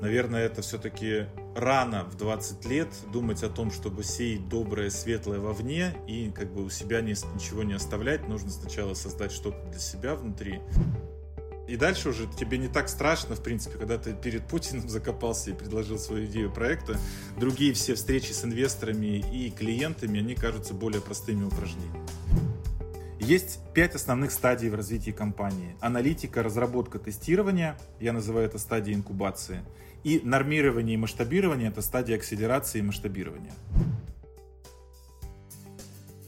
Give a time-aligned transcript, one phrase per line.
[0.00, 5.96] Наверное, это все-таки рано в 20 лет думать о том, чтобы сеять доброе, светлое вовне
[6.06, 8.28] и как бы у себя не, ничего не оставлять.
[8.28, 10.60] Нужно сначала создать что-то для себя внутри.
[11.66, 15.54] И дальше уже тебе не так страшно, в принципе, когда ты перед Путиным закопался и
[15.54, 16.98] предложил свою идею проекта.
[17.38, 22.06] Другие все встречи с инвесторами и клиентами, они кажутся более простыми упражнениями.
[23.26, 25.74] Есть пять основных стадий в развитии компании.
[25.80, 29.62] Аналитика, разработка, тестирование, я называю это стадией инкубации.
[30.04, 33.50] И нормирование и масштабирование– это стадия акселерации и масштабирования.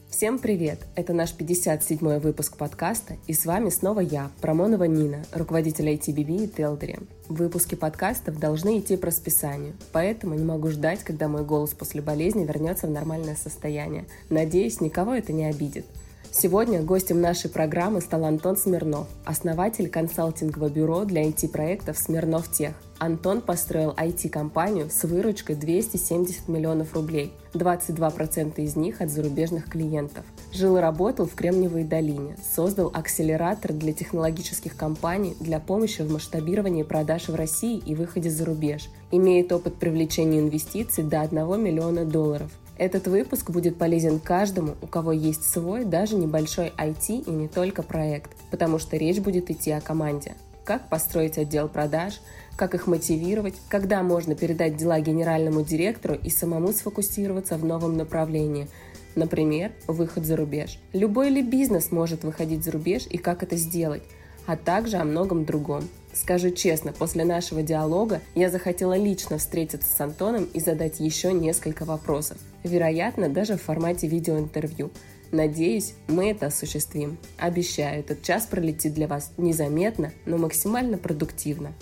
[0.09, 0.81] Всем привет!
[0.97, 6.47] Это наш 57-й выпуск подкаста, и с вами снова я, Промонова Нина, руководитель ITBB и
[6.49, 6.99] Телдери.
[7.29, 12.43] Выпуски подкастов должны идти по расписанию, поэтому не могу ждать, когда мой голос после болезни
[12.43, 14.05] вернется в нормальное состояние.
[14.29, 15.85] Надеюсь, никого это не обидит.
[16.31, 22.73] Сегодня гостем нашей программы стал Антон Смирнов, основатель консалтингового бюро для IT-проектов «Смирнов Тех».
[22.99, 30.23] Антон построил IT-компанию с выручкой 270 миллионов рублей, 22% из них от зарубежных клиентов.
[30.53, 36.83] Жил и работал в Кремниевой долине, создал акселератор для технологических компаний для помощи в масштабировании
[36.83, 38.89] продаж в России и выходе за рубеж.
[39.11, 45.11] Имеет опыт привлечения инвестиций до 1 миллиона долларов– этот выпуск будет полезен каждому, у кого
[45.11, 49.81] есть свой, даже небольшой IT и не только проект, потому что речь будет идти о
[49.81, 50.33] команде.
[50.63, 52.21] Как построить отдел продаж,
[52.55, 58.67] как их мотивировать, когда можно передать дела генеральному директору и самому сфокусироваться в новом направлении,
[59.15, 60.79] например, выход за рубеж.
[60.93, 64.03] Любой ли бизнес может выходить за рубеж и как это сделать,
[64.45, 65.83] а также о многом другом.
[66.13, 71.85] Скажу честно, после нашего диалога я захотела лично встретиться с Антоном и задать еще несколько
[71.85, 72.37] вопросов.
[72.63, 74.91] Вероятно, даже в формате видеоинтервью.
[75.31, 77.17] Надеюсь, мы это осуществим.
[77.37, 81.73] Обещаю, этот час пролетит для вас незаметно, но максимально продуктивно.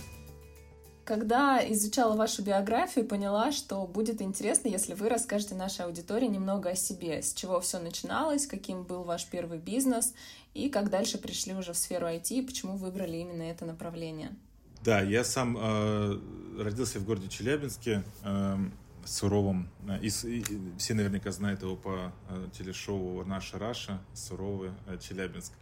[1.08, 6.76] Когда изучала вашу биографию, поняла, что будет интересно, если вы расскажете нашей аудитории немного о
[6.76, 10.14] себе, с чего все начиналось, каким был ваш первый бизнес
[10.58, 14.36] и как дальше пришли уже в сферу IT и почему выбрали именно это направление.
[14.84, 16.20] Да, я сам э,
[16.60, 18.58] родился в городе Челябинске, э,
[19.06, 19.70] суровом.
[20.02, 20.44] И, и,
[20.78, 25.54] все наверняка знают его по э, телешоу «Наша Раша», суровый э, Челябинск.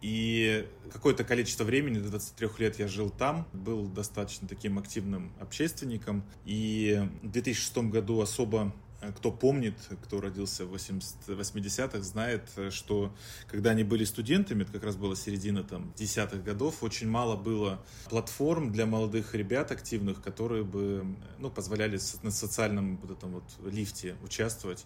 [0.00, 6.22] И какое-то количество времени, до 23 лет я жил там, был достаточно таким активным общественником.
[6.44, 8.72] И в 2006 году особо
[9.16, 13.14] кто помнит, кто родился в 80-х, знает, э, что
[13.46, 17.80] когда они были студентами, это как раз была середина там, десятых годов, очень мало было
[18.08, 21.04] платформ для молодых ребят активных, которые бы
[21.38, 24.84] ну, позволяли на социальном вот этом вот лифте участвовать.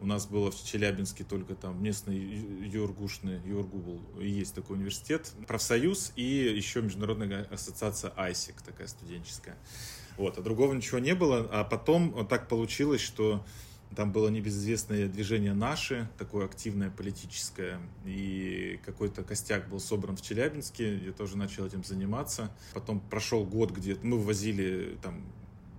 [0.00, 6.22] У нас было в Челябинске только там местный Юргушный, Юргубл, есть такой университет, профсоюз и
[6.22, 9.58] еще международная ассоциация ISIC, такая студенческая.
[10.16, 11.48] Вот, а другого ничего не было.
[11.52, 13.44] А потом так получилось, что
[13.94, 20.96] там было небезызвестное движение «Наши», такое активное политическое, и какой-то костяк был собран в Челябинске,
[20.98, 22.54] я тоже начал этим заниматься.
[22.72, 25.24] Потом прошел год, где мы ввозили там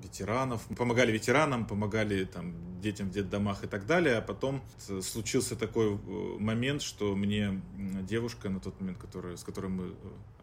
[0.04, 4.62] ветеранов, помогали ветеранам, помогали там детям в детдомах и так далее, а потом
[5.02, 7.62] случился такой э, момент, что мне
[8.02, 9.92] девушка на тот момент, которая, с которой мы э,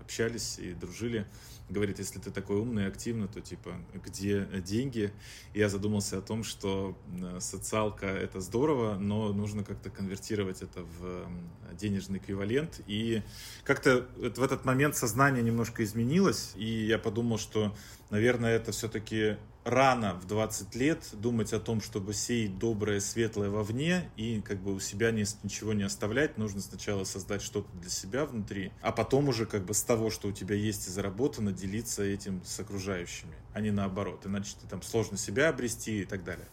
[0.08, 1.26] общались и дружили,
[1.68, 5.12] говорит, если ты такой умный и активный, то типа, где деньги?
[5.52, 6.96] Я задумался о том, что
[7.40, 11.28] социалка— это здорово, но нужно как-то конвертировать это в
[11.74, 12.80] денежный эквивалент.
[12.86, 13.22] И
[13.64, 17.76] как-то в этот момент сознание немножко изменилось, и я подумал, что,
[18.08, 19.36] наверное, это все-таки
[19.68, 24.74] рано в 20 лет думать о том, чтобы сеять доброе, светлое вовне и как бы
[24.74, 26.38] у себя не, ничего не оставлять.
[26.38, 30.28] Нужно сначала создать что-то для себя внутри, а потом уже как бы с того, что
[30.28, 34.26] у тебя есть и заработано, делиться этим с окружающими, а не наоборот.
[34.26, 36.46] Иначе ты там сложно себя обрести и так далее.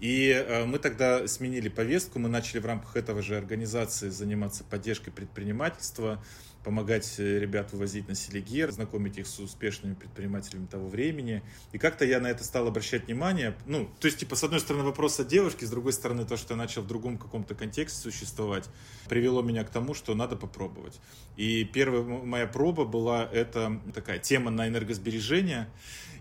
[0.00, 5.10] И э, мы тогда сменили повестку, мы начали в рамках этого же организации заниматься поддержкой
[5.10, 6.22] предпринимательства,
[6.66, 11.44] помогать э, ребят вывозить на Селигер, знакомить их с успешными предпринимателями того времени.
[11.70, 13.56] И как-то я на это стал обращать внимание.
[13.66, 16.54] Ну, то есть, типа, с одной стороны, вопрос о девушке, с другой стороны, то, что
[16.54, 18.68] я начал в другом каком-то контексте существовать,
[19.08, 21.00] привело меня к тому, что надо попробовать.
[21.36, 25.68] И первая моя проба была, это такая тема на энергосбережение.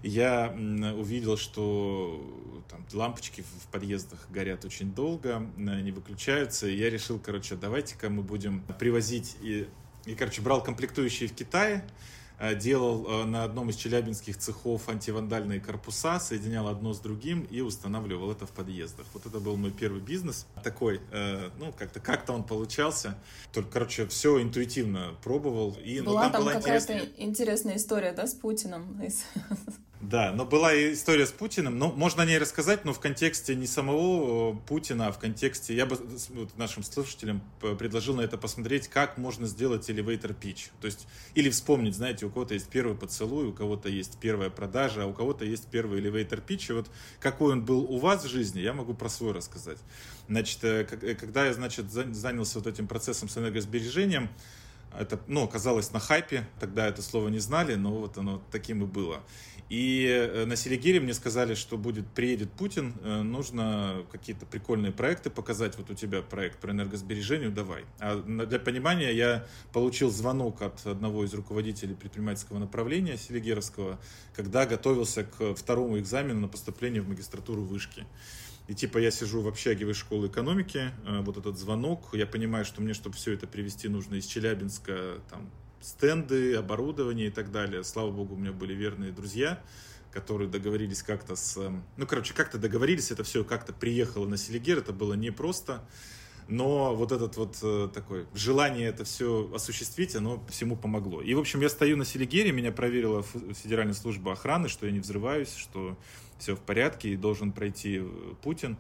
[0.04, 0.56] Я
[0.96, 6.68] увидел, что там лампочки в подъездах горят очень долго, не выключаются.
[6.68, 9.68] И я решил, короче, давайте-ка мы будем привозить и
[10.06, 11.84] и, короче, брал комплектующие в Китае,
[12.56, 18.32] делал э, на одном из челябинских цехов антивандальные корпуса, соединял одно с другим и устанавливал
[18.32, 19.06] это в подъездах.
[19.14, 20.46] Вот это был мой первый бизнес.
[20.64, 23.18] Такой, э, ну, как-то как-то он получался.
[23.54, 25.78] Только, короче, все интуитивно пробовал.
[25.84, 27.26] И, ну, была ну, там, там была какая-то интересная...
[27.26, 29.02] интересная история, да, с Путиным?
[30.02, 33.66] Да, но была история с Путиным, но можно о ней рассказать, но в контексте не
[33.66, 35.98] самого э, Путина, а в контексте, я бы
[36.58, 40.70] нашим слушателям предложил на это посмотреть, как можно сделать elevator pitch.
[40.80, 45.04] То есть, или вспомнить, знаете, у кого-то есть первый поцелуй, у кого-то есть первая продажа,
[45.04, 46.70] а у кого-то есть первый pitch.
[46.70, 46.90] И вот
[47.20, 49.78] какой он был у вас в жизни, я могу про свой рассказать.
[50.28, 54.30] Значит, э, э, когда я, значит, занялся вот этим процессом с энергосбережением,
[54.98, 58.86] это, ну, оказалось на хайпе, тогда это слово не знали, но вот оно таким и
[58.86, 59.22] было.
[59.70, 65.32] И э, на Селигере мне сказали, что будет, приедет Путин, э, нужно какие-то прикольные проекты
[65.32, 65.76] показать.
[65.78, 67.84] Вот у тебя проект по энергосбережению, давай.
[68.00, 74.00] А для понимания я получил звонок от одного из руководителей предпринимательского направления Селигеровского,
[74.36, 78.06] когда готовился к второму экзамену на поступление в магистратуру вышки.
[78.68, 82.66] И типа я сижу в общаге в школы экономики, э, вот этот звонок, я понимаю,
[82.66, 85.50] что мне, чтобы все это привести, нужно из Челябинска там
[85.86, 87.84] стенды, оборудование и так далее.
[87.84, 89.62] Слава богу, у меня были верные друзья,
[90.12, 91.58] которые договорились как-то с...
[91.58, 95.88] Эм, ну, короче, как-то договорились, это все как-то приехало на Селигер, это было непросто.
[96.48, 101.22] Но вот этот вот э, такое желание это все осуществить, оно всему помогло.
[101.22, 105.00] И, в общем, я стою на Селигере, меня проверила Федеральная служба охраны, что я не
[105.00, 105.98] взрываюсь, что
[106.40, 108.78] все в порядке и должен пройти э, Путин.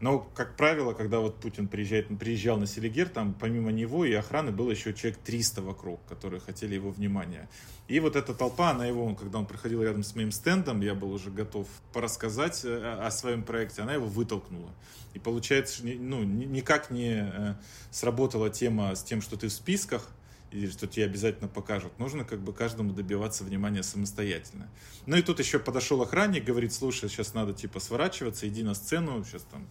[0.00, 4.50] Но, как правило, когда вот Путин приезжает, приезжал на Селигер, там помимо него и охраны
[4.50, 7.50] было еще человек 300 вокруг, которые хотели его внимания.
[7.86, 11.12] И вот эта толпа, она его, когда он проходил рядом с моим стендом, я был
[11.12, 14.70] уже готов порассказать э, о своем проекте, она его вытолкнула.
[15.12, 17.54] И получается, ну, никак не э,
[17.90, 20.08] сработала тема с тем, что ты в списках,
[20.50, 21.98] и что тебе обязательно покажут.
[21.98, 24.68] Нужно как бы каждому добиваться внимания самостоятельно.
[25.06, 29.24] Ну и тут еще подошел охранник, говорит, слушай, сейчас надо типа сворачиваться, иди на сцену,
[29.24, 29.68] сейчас там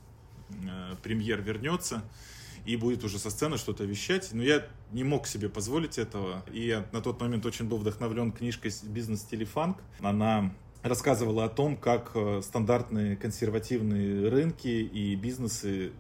[1.04, 2.04] премьер вернется
[2.66, 4.30] и будет уже со сцены что-то вещать.
[4.32, 6.44] Но я не мог себе позволить этого.
[6.52, 9.78] И я на тот момент очень был вдохновлен книжкой «Бизнес Телефанк».
[10.02, 10.54] Она
[10.84, 15.92] рассказывала о том, как э, стандартные консервативные рынки и бизнесы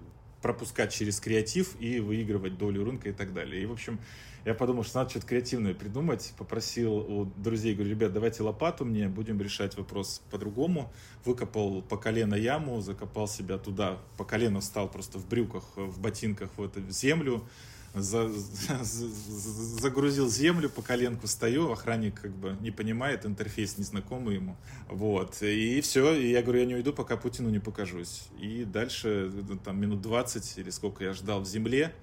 [0.42, 3.62] пропускать через креатив и выигрывать долю рынка и так далее.
[3.62, 4.00] И, в общем,
[4.45, 6.33] я подумал, что надо что-то креативное придумать.
[6.38, 10.91] Попросил у друзей, говорю, ребят, давайте лопату мне, будем решать вопрос по-другому.
[11.25, 16.50] Выкопал по колено яму, закопал себя туда, по колено встал просто в брюках, в ботинках
[16.57, 17.44] в эту землю,
[17.94, 24.57] за, за, загрузил землю, по коленку стою, охранник как бы не понимает, интерфейс незнакомый ему.
[24.88, 28.27] Вот, и все, и я говорю, я не уйду, пока Путину не покажусь.
[28.39, 29.31] И дальше,
[29.63, 31.94] там, минут 20 или сколько я ждал в земле,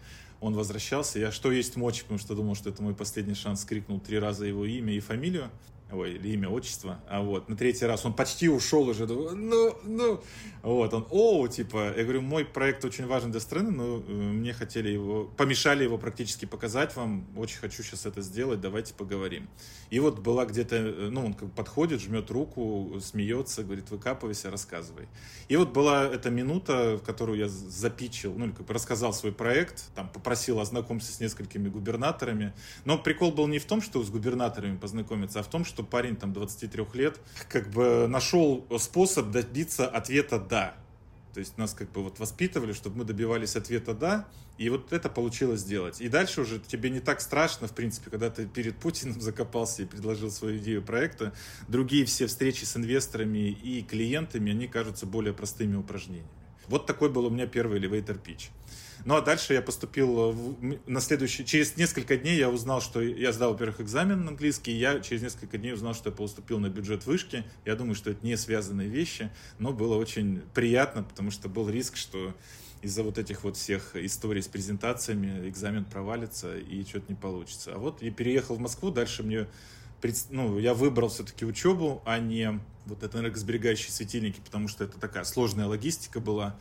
[0.40, 1.18] он возвращался.
[1.18, 4.44] Я что есть мочь, потому что думал, что это мой последний шанс, крикнул три раза
[4.44, 5.50] его имя и фамилию
[5.92, 10.20] ой, или имя, отчество, а вот, на третий раз он почти ушел уже, ну, ну,
[10.62, 14.52] вот, он, о, типа, я говорю, мой проект очень важен для страны, но э, мне
[14.52, 19.48] хотели его, помешали его практически показать вам, очень хочу сейчас это сделать, давайте поговорим.
[19.90, 25.06] И вот была где-то, э, ну, он как подходит, жмет руку, смеется, говорит, выкапывайся, рассказывай.
[25.48, 29.84] И вот была эта минута, в которую я запичил, ну, как бы рассказал свой проект,
[29.94, 32.52] там, попросил ознакомиться с несколькими губернаторами,
[32.84, 35.84] но прикол был не в том, что с губернаторами познакомиться, а в том, что что
[35.84, 37.20] парень там 23 лет
[37.50, 40.74] как бы нашел способ добиться ответа «да».
[41.34, 44.26] То есть нас как бы вот воспитывали, чтобы мы добивались ответа «да»,
[44.56, 46.00] и вот это получилось сделать.
[46.00, 49.84] И дальше уже тебе не так страшно, в принципе, когда ты перед Путиным закопался и
[49.84, 51.34] предложил свою идею проекта.
[51.68, 56.30] Другие все встречи с инвесторами и клиентами, они кажутся более простыми упражнениями.
[56.68, 58.48] Вот такой был у меня первый elevator pitch.
[59.06, 61.46] Ну а дальше я поступил в, на следующий...
[61.46, 65.22] Через несколько дней я узнал, что я сдал, во-первых, экзамен на английский, и я через
[65.22, 67.44] несколько дней узнал, что я поступил на бюджет вышки.
[67.64, 71.96] Я думаю, что это не связанные вещи, но было очень приятно, потому что был риск,
[71.96, 72.34] что
[72.82, 77.74] из-за вот этих вот всех историй с презентациями экзамен провалится и что-то не получится.
[77.76, 79.46] А вот я переехал в Москву, дальше мне
[80.30, 85.22] ну, я выбрал все-таки учебу, а не вот это энергосберегающие светильники, потому что это такая
[85.22, 86.58] сложная логистика была.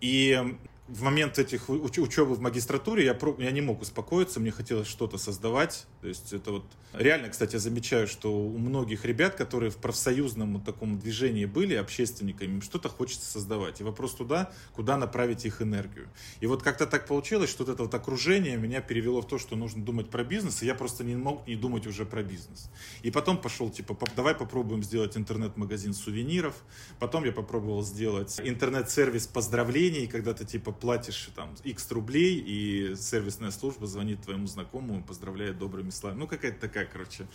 [0.00, 0.56] И
[0.88, 4.86] в момент этих уч- учебы в магистратуре я, про, я не мог успокоиться, мне хотелось
[4.86, 5.86] что-то создавать.
[6.00, 10.60] То есть это вот реально, кстати, я замечаю, что у многих ребят, которые в профсоюзном
[10.60, 13.80] таком движении были общественниками, им что-то хочется создавать.
[13.80, 16.08] И вопрос туда, куда направить их энергию.
[16.40, 19.56] И вот как-то так получилось, что вот это вот окружение меня перевело в то, что
[19.56, 22.70] нужно думать про бизнес, и я просто не мог не думать уже про бизнес.
[23.02, 26.54] И потом пошел, типа, давай попробуем сделать интернет-магазин сувениров.
[27.00, 33.50] Потом я попробовал сделать интернет-сервис поздравлений, когда ты, типа, платишь там x рублей, и сервисная
[33.50, 36.20] служба звонит твоему знакомому, поздравляет добрыми словами.
[36.20, 37.26] Ну, какая-то такая, короче,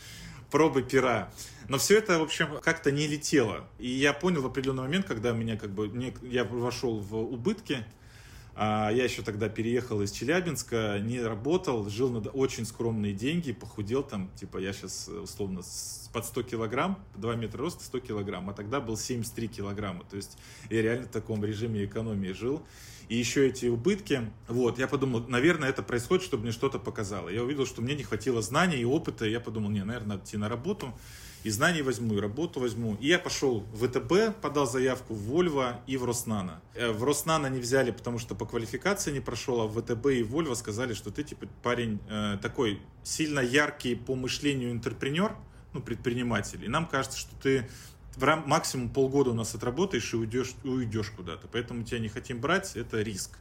[0.49, 1.31] пробы пера.
[1.69, 3.67] Но все это, в общем, как-то не летело.
[3.79, 5.91] И я понял в определенный момент, когда меня как бы,
[6.23, 7.85] я вошел в убытки,
[8.53, 14.03] А я еще тогда переехал из Челябинска, не работал, жил на очень скромные деньги, похудел
[14.03, 15.61] там, типа я сейчас условно
[16.11, 20.03] под 100 килограмм, 2 метра роста, 100 килограмм, а тогда был 73 килограмма.
[20.03, 20.37] То есть
[20.69, 22.61] я реально в таком режиме экономии жил.
[23.11, 27.27] И еще эти убытки, вот, я подумал, наверное, это происходит, чтобы мне что-то показало.
[27.27, 30.23] Я увидел, что мне не хватило знаний и опыта, и я подумал, не, наверное, надо
[30.23, 30.93] идти на работу
[31.43, 32.95] и знаний возьму, и работу возьму.
[33.01, 36.61] И я пошел в ВТБ, подал заявку в Вольво и в Роснано.
[36.73, 40.23] Э, в Роснано не взяли, потому что по квалификации не прошел, а в ВТБ и
[40.23, 45.35] Вольво сказали, что ты типа парень э, такой сильно яркий по мышлению интерпренер,
[45.73, 46.63] ну, предприниматель.
[46.63, 47.69] И нам кажется, что ты
[48.15, 51.47] в рам- максимум полгода у нас отработаешь и уйдешь, уйдешь куда-то.
[51.51, 53.37] Поэтому тебя не хотим брать, это риск.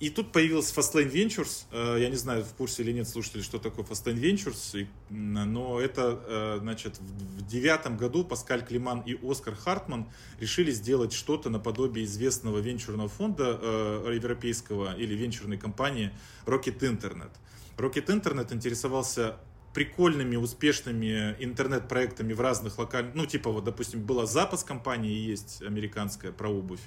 [0.00, 1.64] И тут появился Fastlane Ventures.
[1.72, 4.88] Э, я не знаю, в курсе или нет слушатели, что такое Fastlane Ventures.
[5.10, 10.06] Но это, э, значит, в девятом году Паскаль Климан и Оскар Хартман
[10.38, 16.12] решили сделать что-то наподобие известного венчурного фонда э, европейского или венчурной компании
[16.46, 17.32] Rocket Internet.
[17.76, 19.36] Rocket Internet интересовался
[19.72, 26.32] прикольными, успешными интернет-проектами в разных локальных, ну, типа, вот, допустим, была запас компании, есть американская
[26.32, 26.80] про обувь,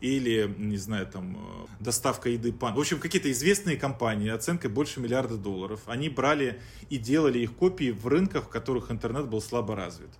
[0.00, 2.74] или, не знаю, там, э, доставка еды пан.
[2.74, 7.90] В общем, какие-то известные компании, оценкой больше миллиарда долларов, они брали и делали их копии
[7.90, 10.10] в рынках, в которых интернет был слабо развит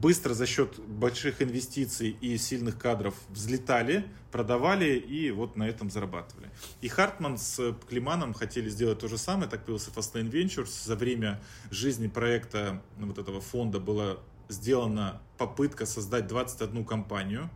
[0.00, 6.50] быстро за счет больших инвестиций и сильных кадров взлетали, продавали и вот на этом зарабатывали.
[6.80, 10.84] И Хартман с Климаном хотели сделать то же самое, так появился Fastlane Ventures.
[10.84, 11.40] За время
[11.70, 17.50] жизни проекта ну, вот этого фонда была сделана попытка создать 21 компанию,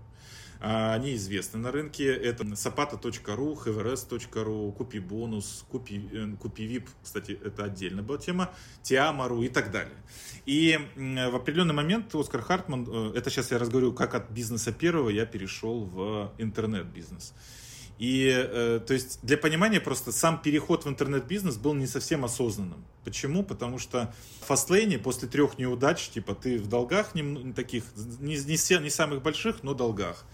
[0.64, 2.14] они известны на рынке.
[2.14, 8.54] Это sapata.ru, hevres.ru, Купи бонус, Купи, э, Купи VIP, кстати, это отдельная была тема,
[8.84, 9.96] Tiamaru и так далее.
[10.46, 15.08] И в определенный момент Оскар Хартман, э, это сейчас я разговариваю как от бизнеса первого,
[15.08, 17.34] я перешел в интернет-бизнес.
[17.98, 22.84] И, э, то есть, для понимания просто сам переход в интернет-бизнес был не совсем осознанным.
[23.04, 23.42] Почему?
[23.42, 27.84] Потому что в фастлейне после трех неудач, типа, ты в долгах не, таких,
[28.20, 30.24] не, не, не самых больших, но долгах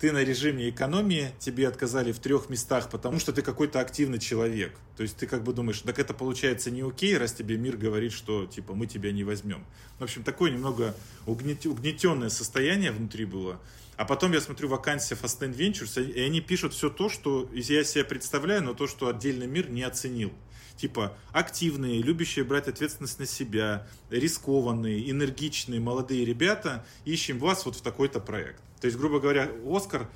[0.00, 4.72] ты на режиме экономии, тебе отказали в трех местах, потому что ты какой-то активный человек.
[4.96, 8.12] То есть ты как бы думаешь, так это получается не окей, раз тебе мир говорит,
[8.12, 9.62] что типа мы тебя не возьмем.
[9.98, 10.94] В общем, такое немного
[11.26, 13.60] угнетенное состояние внутри было.
[13.98, 18.02] А потом я смотрю вакансия Fast Ventures, и они пишут все то, что я себе
[18.02, 20.32] представляю, но то, что отдельный мир не оценил
[20.80, 27.82] типа активные, любящие брать ответственность на себя, рискованные, энергичные молодые ребята, ищем вас вот в
[27.82, 28.62] такой-то проект.
[28.80, 30.08] То есть, грубо говоря, Оскар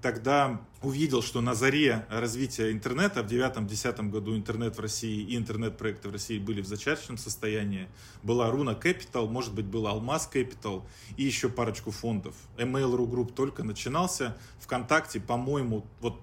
[0.00, 6.08] тогда увидел, что на заре развития интернета в 2009-2010 году интернет в России и интернет-проекты
[6.08, 7.88] в России были в зачаточном состоянии.
[8.22, 10.82] Была Руна Capital, может быть, был Алмаз Capital
[11.16, 12.34] и еще парочку фондов.
[12.56, 14.36] Mail.ru Group только начинался.
[14.60, 16.20] ВКонтакте, по-моему, вот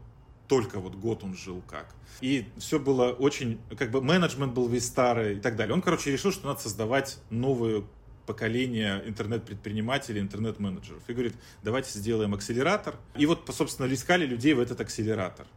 [0.50, 1.96] только вот год он жил как.
[2.20, 5.74] И все было очень, как бы менеджмент был весь старый и так далее.
[5.74, 7.88] Он, короче, решил, что надо создавать новую
[8.25, 11.01] поколение интернет-предпринимателей, интернет-менеджеров.
[11.08, 12.96] И говорит, давайте сделаем акселератор.
[13.15, 15.48] И вот, собственно, искали людей в этот акселератор.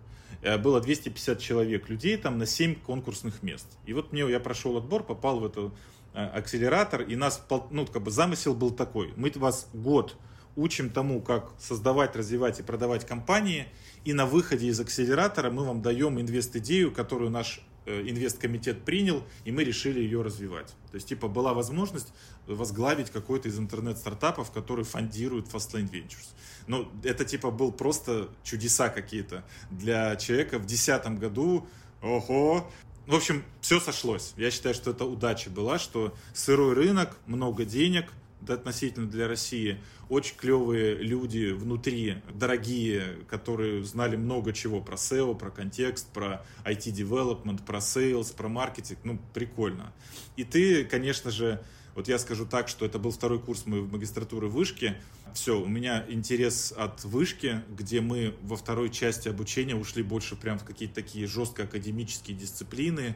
[0.43, 3.67] Э, было 250 человек людей там на 7 конкурсных мест.
[3.87, 5.73] И вот мне, я прошел отбор, попал в этот
[6.15, 9.13] э, акселератор, и нас, ну, как бы замысел был такой.
[9.17, 10.17] Мы вас год
[10.57, 13.69] учим тому, как создавать, развивать и продавать компании,
[14.05, 19.51] и на выходе из акселератора мы вам даем инвест-идею, которую наш Э, инвесткомитет принял, и
[19.51, 20.69] мы решили ее развивать.
[20.93, 22.13] То есть, типа, была возможность
[22.47, 26.29] возглавить какой-то из интернет-стартапов, который фондирует Fastlane Ventures.
[26.69, 31.67] Ну, это, типа, был просто чудеса какие-то для человека в 2010 году.
[32.03, 32.71] Ого!
[33.09, 34.35] В общем, все сошлось.
[34.37, 38.13] Я считаю, что это удача была, что сырой рынок, много денег–
[38.49, 45.51] относительно для России, очень клевые люди внутри, дорогие, которые знали много чего про SEO, про
[45.51, 48.99] контекст, про IT-development, про sales, про маркетинг.
[49.05, 49.93] Ну, прикольно.
[50.37, 51.63] И ты, конечно же,
[51.95, 54.97] вот я скажу так, что это был второй курс моей магистратуры вышки.
[55.35, 60.59] Все, у меня интерес от вышки, где мы во второй части обучения ушли больше прям
[60.59, 63.15] в какие-то такие жестко академические дисциплины,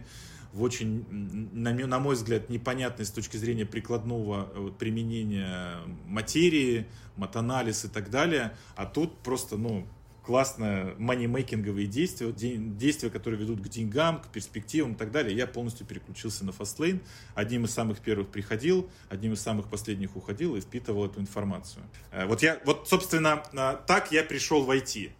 [0.57, 1.05] в очень,
[1.53, 6.87] на, на мой взгляд, непонятной с точки зрения прикладного э, применения материи,
[7.17, 8.57] матанализ и так далее.
[8.75, 9.87] А тут просто, ну,
[10.25, 15.37] классные манимейкинговые действия, действия, которые ведут к деньгам, к перспективам и так далее.
[15.37, 17.01] Я полностью переключился на Fastlane.
[17.35, 21.85] Одним из самых первых приходил, одним из самых последних уходил и впитывал эту информацию.
[22.13, 25.11] Э, вот я, вот, собственно, э, так я пришел в IT.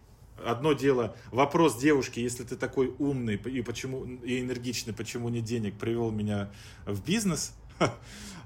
[0.45, 5.77] Одно дело, вопрос девушки, если ты такой умный и, почему, и энергичный, почему нет денег,
[5.77, 6.51] привел меня
[6.85, 7.53] в бизнес.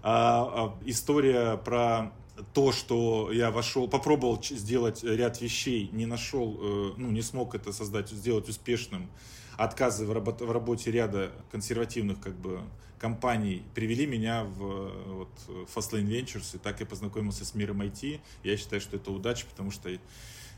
[0.04, 2.12] А, а, история про
[2.54, 7.72] то, что я вошел, попробовал сделать ряд вещей, не нашел, э, ну, не смог это
[7.72, 9.10] создать, сделать успешным,
[9.58, 12.62] отказы в, работе, в работе ряда консервативных как бы
[13.00, 15.30] компаний привели меня в вот,
[15.74, 18.20] Fastlane Ventures, и так я познакомился с миром IT.
[18.44, 19.90] Я считаю, что это удача, потому что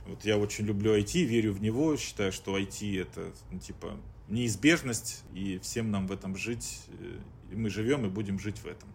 [0.06, 5.24] вот я очень люблю IT, верю в него, считаю, что IT это ну, типа неизбежность,
[5.34, 6.82] и всем нам в этом жить.
[7.00, 7.20] Э,
[7.52, 8.90] и мы живем и будем жить в этом.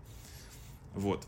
[0.94, 1.26] Вот.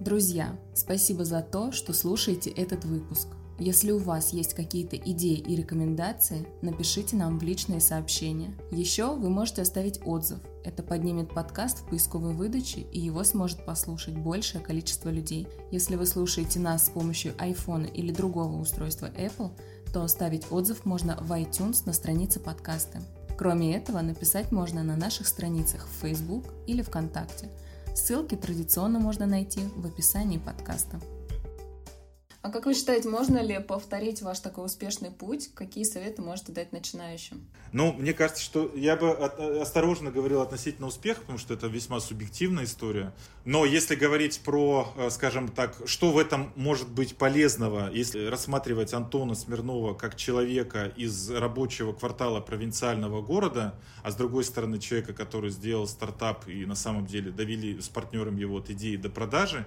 [0.00, 3.28] Друзья, спасибо за то, что слушаете этот выпуск.
[3.60, 8.54] Если у вас есть какие-то идеи и рекомендации, напишите нам в личные сообщения.
[8.70, 10.38] Еще вы можете оставить отзыв.
[10.62, 15.48] Это поднимет подкаст в поисковой выдаче, и его сможет послушать большее количество людей.
[15.72, 19.50] Если вы слушаете нас с помощью iPhone или другого устройства Apple,
[19.92, 23.02] то оставить отзыв можно в iTunes на странице подкаста.
[23.36, 27.50] Кроме этого, написать можно на наших страницах в Facebook или ВКонтакте.
[27.96, 31.00] Ссылки традиционно можно найти в описании подкаста.
[32.48, 35.50] А как вы считаете, можно ли повторить ваш такой успешный путь?
[35.54, 37.46] Какие советы можете дать начинающим?
[37.72, 39.10] Ну, мне кажется, что я бы
[39.60, 43.12] осторожно говорил относительно успеха, потому что это весьма субъективная история.
[43.44, 48.94] Но если говорить про, э, скажем так, что в этом может быть полезного, если рассматривать
[48.94, 55.50] Антона Смирнова как человека из рабочего квартала провинциального города, а с другой стороны человека, который
[55.50, 59.66] сделал стартап и на самом деле довели с партнером его от идеи до продажи,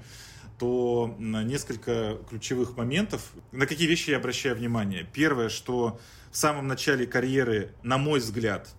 [0.61, 3.31] то несколько ключевых моментов.
[3.51, 5.09] На какие вещи я обращаю внимание?
[5.11, 5.99] Первое, что
[6.31, 8.69] в самом начале карьеры, на мой взгляд,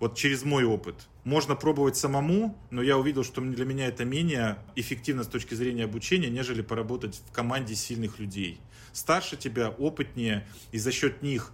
[0.00, 4.58] вот через мой опыт, можно пробовать самому, но я увидел, что для меня это менее
[4.74, 8.58] эффективно с точки зрения обучения, нежели поработать в команде сильных людей.
[8.92, 11.52] Старше тебя, опытнее, и за счет них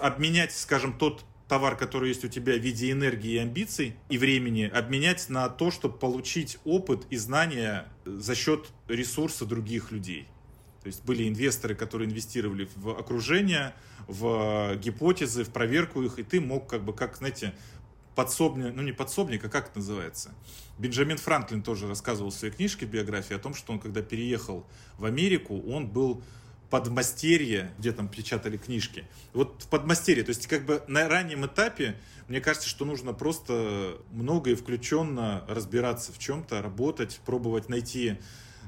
[0.00, 4.64] обменять, скажем, тот товар, который есть у тебя в виде энергии и амбиций и времени,
[4.64, 10.28] обменять на то, чтобы получить опыт и знания за счет ресурса других людей.
[10.82, 13.74] То есть были инвесторы, которые инвестировали в окружение,
[14.06, 17.54] в гипотезы, в проверку их, и ты мог как бы, как, знаете,
[18.14, 20.34] подсобник, ну не подсобник, а как это называется?
[20.78, 24.66] Бенджамин Франклин тоже рассказывал в своей книжке биографии о том, что он, когда переехал
[24.98, 26.22] в Америку, он был
[26.70, 29.04] подмастерье, где там печатали книжки.
[29.32, 31.96] Вот в подмастерье, то есть как бы на раннем этапе,
[32.28, 38.18] мне кажется, что нужно просто много и включенно разбираться в чем-то, работать, пробовать найти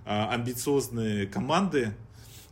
[0.06, 1.94] а, амбициозные команды,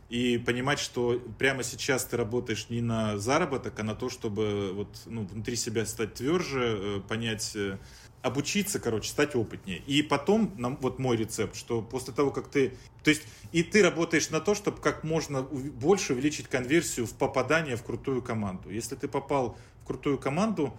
[0.09, 4.89] и понимать, что прямо сейчас ты работаешь не на заработок, а на то, чтобы вот,
[5.05, 7.77] ну, внутри себя стать тверже, э, понять, э,
[8.21, 9.79] обучиться, короче, стать опытнее.
[9.79, 12.73] И потом, нам, вот мой рецепт, что после того, как ты...
[13.03, 17.75] То есть и ты работаешь на то, чтобы как можно больше увеличить конверсию в попадание
[17.75, 18.69] в крутую команду.
[18.69, 20.73] Если ты попал в крутую команду,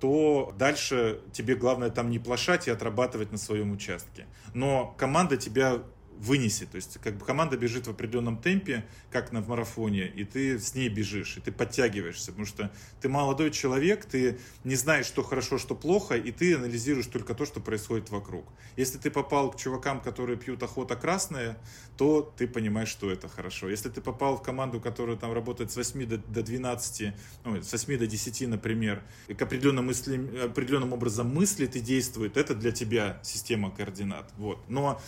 [0.00, 4.26] то дальше тебе главное там не плашать и отрабатывать на своем участке.
[4.52, 5.82] Но команда тебя
[6.18, 6.70] вынесет.
[6.70, 10.74] То есть как бы команда бежит в определенном темпе, как на марафоне, и ты с
[10.74, 15.58] ней бежишь, и ты подтягиваешься, потому что ты молодой человек, ты не знаешь, что хорошо,
[15.58, 18.46] что плохо, и ты анализируешь только то, что происходит вокруг.
[18.76, 21.58] Если ты попал к чувакам, которые пьют охота красная,
[21.96, 23.68] то ты понимаешь, что это хорошо.
[23.68, 27.72] Если ты попал в команду, которая там работает с 8 до, до 12, ну, с
[27.72, 32.72] 8 до 10, например, и к определенным, мысли, определенным образом мыслит и действует, это для
[32.72, 34.32] тебя система координат.
[34.36, 34.58] Вот.
[34.68, 35.00] Но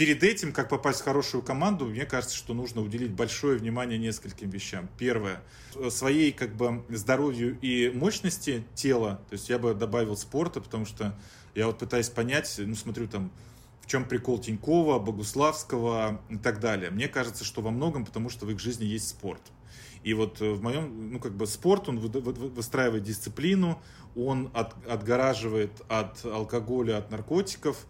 [0.00, 4.48] перед этим, как попасть в хорошую команду, мне кажется, что нужно уделить большое внимание нескольким
[4.48, 4.88] вещам.
[4.96, 5.42] Первое,
[5.90, 11.14] своей как бы здоровью и мощности тела, то есть я бы добавил спорта, потому что
[11.54, 13.30] я вот пытаюсь понять, ну смотрю там,
[13.82, 16.88] в чем прикол Тинькова, Богуславского и так далее.
[16.88, 19.42] Мне кажется, что во многом потому, что в их жизни есть спорт.
[20.02, 23.78] И вот в моем, ну как бы спорт, он выстраивает дисциплину,
[24.16, 27.84] он от, отгораживает от алкоголя, от наркотиков,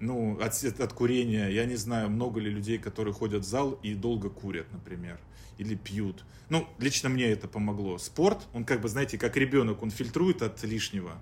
[0.00, 3.94] ну, от, от курения, я не знаю, много ли людей, которые ходят в зал и
[3.94, 5.18] долго курят, например,
[5.58, 6.24] или пьют.
[6.48, 7.98] Ну, лично мне это помогло.
[7.98, 11.12] Спорт, он как бы, знаете, как ребенок, он фильтрует от лишнего,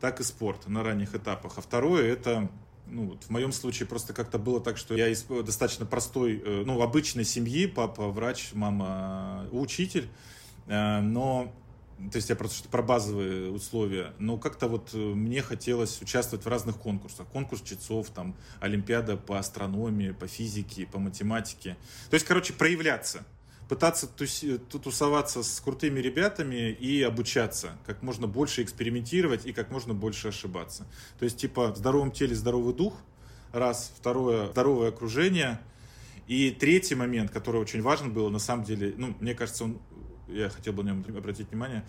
[0.00, 1.58] так и спорт на ранних этапах.
[1.58, 2.50] А второе, это
[2.86, 6.62] ну, вот в моем случае просто как-то было так, что я из достаточно простой, э,
[6.66, 10.08] ну, обычной семьи, папа врач, мама учитель,
[10.66, 11.52] э, но
[12.10, 16.44] то есть я просто что про базовые условия, но как-то вот э, мне хотелось участвовать
[16.44, 17.26] в разных конкурсах.
[17.28, 21.76] Конкурс чтецов, там, Олимпиада по астрономии, по физике, по математике.
[22.10, 23.24] То есть, короче, проявляться
[23.68, 30.28] пытаться тусоваться с крутыми ребятами и обучаться, как можно больше экспериментировать и как можно больше
[30.28, 30.86] ошибаться.
[31.18, 32.94] То есть, типа, в здоровом теле здоровый дух,
[33.50, 35.58] раз, второе, здоровое окружение,
[36.28, 39.78] и третий момент, который очень важен был, на самом деле, ну, мне кажется, он
[40.32, 41.84] я хотел бы на нем обратить внимание,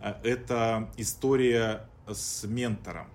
[0.00, 3.08] а, это история с ментором.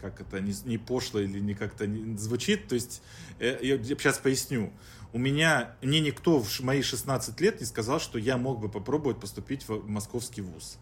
[0.00, 2.68] как это не, не пошло или не как-то не звучит.
[2.68, 3.02] То есть,
[3.38, 4.72] э, я, я сейчас поясню.
[5.12, 9.18] У меня, мне никто в мои 16 лет не сказал, что я мог бы попробовать
[9.18, 10.78] поступить в московский вуз.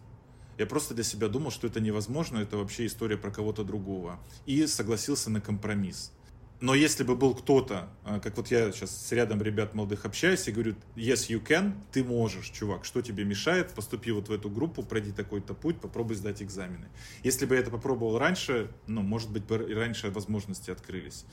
[0.57, 4.19] Я просто для себя думал, что это невозможно, это вообще история про кого-то другого.
[4.45, 6.11] И согласился на компромисс.
[6.61, 10.47] Но если бы был кто-то, а, как вот я сейчас с рядом ребят молодых общаюсь
[10.47, 14.49] и говорю, yes, you can, ты можешь, чувак, что тебе мешает, поступи вот в эту
[14.49, 16.87] группу, пройди такой-то путь, попробуй сдать экзамены.
[17.23, 21.25] Если бы я это попробовал раньше, ну, может быть, раньше возможности открылись.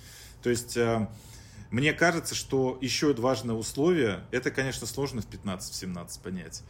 [0.43, 1.09] То есть, а,
[1.71, 6.65] мне кажется, что еще важное условие, это, конечно, сложно в 15-17 понять,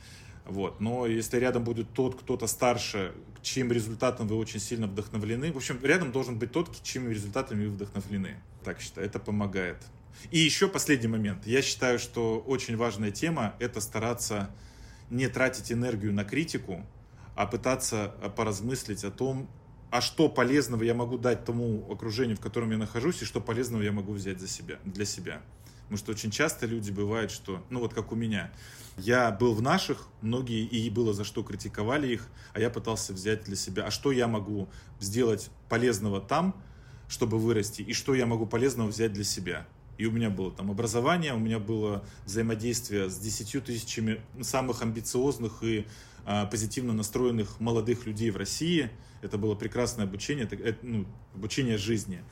[0.44, 0.80] вот.
[0.80, 3.12] Но если рядом будет тот, кто-то старше,
[3.42, 7.72] чьим результатом вы очень сильно вдохновлены, в общем, рядом должен быть тот, чьими результатами вы
[7.72, 8.36] вдохновлены.
[8.64, 9.78] Так считаю, это помогает.
[10.30, 11.46] И еще последний момент.
[11.46, 14.50] Я считаю, что очень важная тема– это стараться
[15.10, 16.86] не тратить энергию на критику,
[17.34, 19.48] а пытаться поразмыслить о том,
[19.90, 23.82] а что полезного я могу дать тому окружению, в котором я нахожусь, и что полезного
[23.82, 25.42] я могу взять за себя, для себя.
[25.92, 28.50] Потому что очень часто люди бывают, что, ну вот как у меня,
[28.96, 33.44] я был в наших, многие и было за что критиковали их, а я пытался взять
[33.44, 36.56] для себя, а что я могу сделать полезного там,
[37.08, 39.68] чтобы вырасти, и что я могу полезного взять для себя.
[39.98, 45.62] И у меня было там образование, у меня было взаимодействие с десятью тысячами самых амбициозных
[45.62, 45.84] и
[46.24, 48.88] а, позитивно настроенных молодых людей в России.
[49.20, 52.22] Это было прекрасное обучение, это, это, ну, обучение жизни.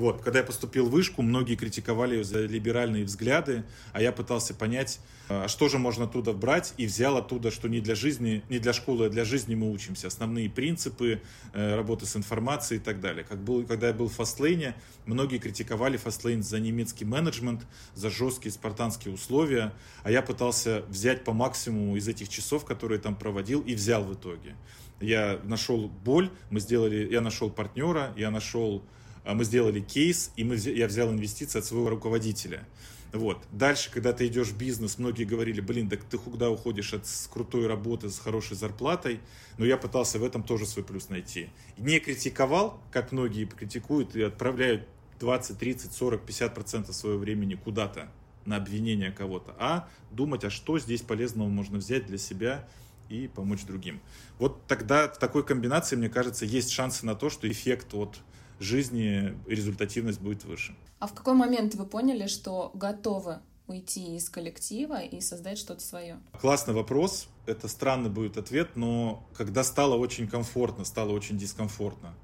[0.00, 4.54] Вот, когда я поступил в вышку, многие критиковали ее за либеральные взгляды, а я пытался
[4.54, 8.58] понять, а что же можно оттуда брать, и взял оттуда, что не для жизни, не
[8.58, 10.06] для школы, а для жизни мы учимся.
[10.06, 11.20] Основные принципы
[11.52, 13.26] э, работы с информацией и так далее.
[13.28, 18.52] Как был, когда я был в Фастлейне, многие критиковали Фастлейн за немецкий менеджмент, за жесткие
[18.52, 23.74] спартанские условия, а я пытался взять по максимуму из этих часов, которые там проводил, и
[23.74, 24.56] взял в итоге.
[24.98, 28.82] Я нашел боль, мы сделали, я нашел партнера, я нашел а
[29.24, 32.66] мы сделали кейс, и мы, я взял инвестиции от своего руководителя.
[33.12, 33.44] Вот.
[33.50, 37.26] Дальше, когда ты идешь в бизнес, многие говорили, блин, так ты куда уходишь от с
[37.26, 39.20] крутой работы, с хорошей зарплатой,
[39.58, 41.50] но я пытался в этом тоже свой плюс найти.
[41.76, 44.86] Не критиковал, как многие критикуют и отправляют
[45.18, 48.10] 20, 30, 40, 50 процентов своего времени куда-то
[48.46, 52.66] на обвинение кого-то, а думать, а что здесь полезного можно взять для себя
[53.08, 54.00] и помочь другим.
[54.38, 58.20] Вот тогда в такой комбинации, мне кажется, есть шансы на то, что эффект от
[58.60, 60.74] жизни результативность будет выше.
[60.98, 66.20] А в какой момент вы поняли, что готовы уйти из коллектива и создать что-то свое?
[66.40, 67.28] Классный вопрос.
[67.46, 72.14] Это странный будет ответ, но когда стало очень комфортно, стало очень дискомфортно.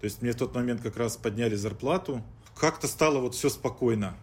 [0.00, 2.22] То есть мне в тот момент как раз подняли зарплату,
[2.54, 4.16] как-то стало вот все спокойно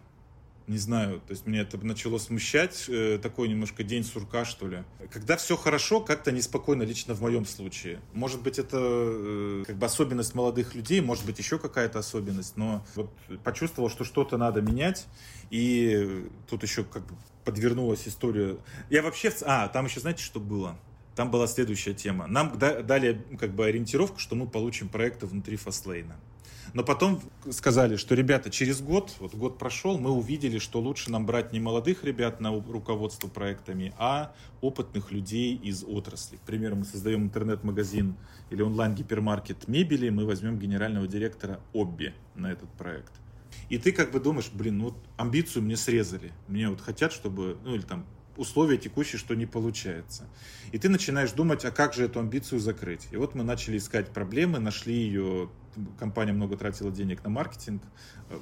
[0.66, 4.84] не знаю, то есть меня это начало смущать, э, такой немножко день сурка, что ли.
[5.12, 8.00] Когда все хорошо, как-то неспокойно лично в моем случае.
[8.14, 12.84] Может быть, это э, как бы особенность молодых людей, может быть, еще какая-то особенность, но
[12.94, 13.10] вот
[13.42, 15.06] почувствовал, что что-то надо менять,
[15.50, 18.56] и тут еще как бы подвернулась история.
[18.88, 19.30] Я вообще...
[19.42, 20.78] А, там еще знаете, что было?
[21.14, 22.26] Там была следующая тема.
[22.26, 26.16] Нам дали как бы ориентировку, что мы получим проекты внутри Фастлейна.
[26.74, 31.24] Но потом сказали, что, ребята, через год, вот год прошел, мы увидели, что лучше нам
[31.24, 36.36] брать не молодых ребят на руководство проектами, а опытных людей из отрасли.
[36.36, 38.16] К примеру, мы создаем интернет-магазин
[38.50, 43.12] или онлайн-гипермаркет мебели, мы возьмем генерального директора Обби на этот проект.
[43.68, 46.32] И ты как бы думаешь, блин, ну вот амбицию мне срезали.
[46.48, 48.04] Мне вот хотят, чтобы, ну или там
[48.36, 50.24] условия текущие, что не получается.
[50.72, 53.08] И ты начинаешь думать, а как же эту амбицию закрыть?
[53.10, 55.50] И вот мы начали искать проблемы, нашли ее,
[55.98, 57.82] компания много тратила денег на маркетинг,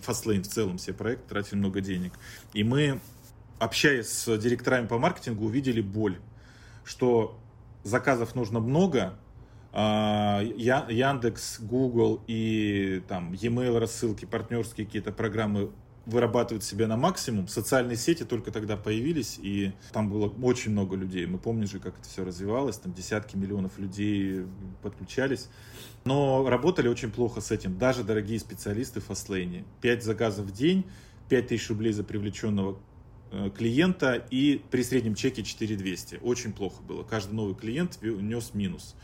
[0.06, 2.12] Fastlane в целом все проекты тратили много денег.
[2.52, 3.00] И мы,
[3.58, 6.18] общаясь с директорами по маркетингу, увидели боль,
[6.84, 7.38] что
[7.84, 9.18] заказов нужно много,
[9.74, 15.70] а, Яндекс, Google и там e-mail рассылки, партнерские какие-то программы
[16.06, 17.48] вырабатывать себя на максимум.
[17.48, 21.26] Социальные сети только тогда появились, и там было очень много людей.
[21.26, 24.44] Мы помним же, как это все развивалось, там десятки миллионов людей
[24.82, 25.48] подключались.
[26.04, 29.64] Но работали очень плохо с этим, даже дорогие специалисты в Фастлейне.
[29.80, 30.84] 5 заказов в день,
[31.28, 32.78] 5 тысяч рублей за привлеченного
[33.30, 36.16] э, клиента и при среднем чеке 4200.
[36.16, 37.04] Очень плохо было.
[37.04, 38.96] Каждый новый клиент нес минус.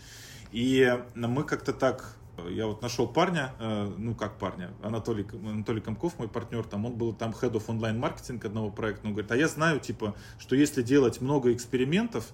[0.50, 2.17] И мы как-то так
[2.50, 6.94] я вот нашел парня, э, ну как парня, Анатолий, Анатолий Комков, мой партнер, там он
[6.94, 10.56] был там head of онлайн маркетинг одного проекта, он говорит, а я знаю, типа, что
[10.56, 12.32] если делать много экспериментов,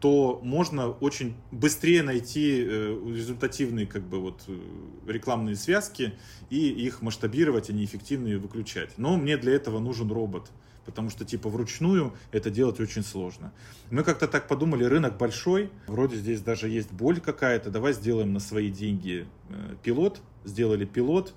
[0.00, 4.58] то можно очень быстрее найти э, результативные как бы вот э,
[5.06, 6.12] рекламные связки
[6.50, 8.98] и их масштабировать, а не эффективные выключать.
[8.98, 10.50] Но мне для этого нужен робот,
[10.86, 13.52] потому что типа вручную это делать очень сложно.
[13.90, 18.40] Мы как-то так подумали, рынок большой, вроде здесь даже есть боль какая-то, давай сделаем на
[18.40, 21.34] свои деньги э, пилот, сделали пилот,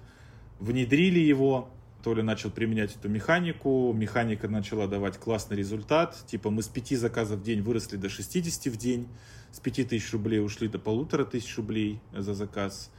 [0.59, 1.69] внедрили его,
[2.03, 6.15] Толя начал применять эту механику, механика начала давать классный результат.
[6.27, 9.07] Типа мы с 5 заказов в день выросли до 60 в день,
[9.51, 12.89] с 5 тысяч рублей ушли до полутора тысяч рублей за заказ.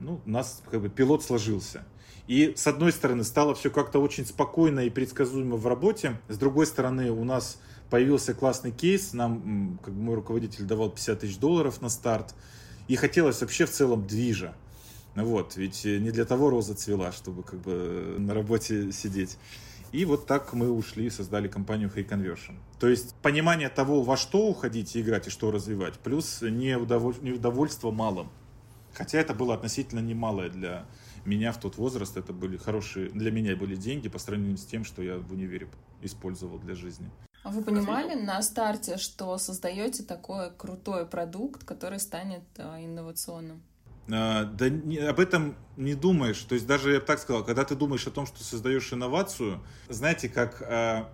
[0.00, 1.84] Ну, у нас как бы пилот сложился.
[2.26, 6.66] И с одной стороны стало все как-то очень спокойно и предсказуемо в работе, с другой
[6.66, 7.58] стороны у нас
[7.88, 12.34] появился классный кейс, нам как бы мой руководитель давал 50 тысяч долларов на старт,
[12.86, 14.54] и хотелось вообще в целом движа.
[15.14, 19.38] Вот, ведь не для того роза цвела, чтобы как бы на работе сидеть.
[19.90, 22.56] И вот так мы ушли и создали компанию Hey Conversion.
[22.78, 28.28] То есть понимание того, во что уходить и играть, и что развивать, плюс неудовольство малым.
[28.94, 30.86] Хотя это было относительно немалое для
[31.24, 32.16] меня в тот возраст.
[32.16, 35.68] Это были хорошие, для меня были деньги по сравнению с тем, что я в универе
[36.02, 37.10] использовал для жизни.
[37.44, 43.62] А вы понимали на старте, что создаете такой крутой продукт, который станет а, инновационным?
[44.10, 46.40] А, да не, об этом не думаешь.
[46.42, 49.62] То есть даже я бы так сказал, когда ты думаешь о том, что создаешь инновацию,
[49.88, 51.04] знаете, как э,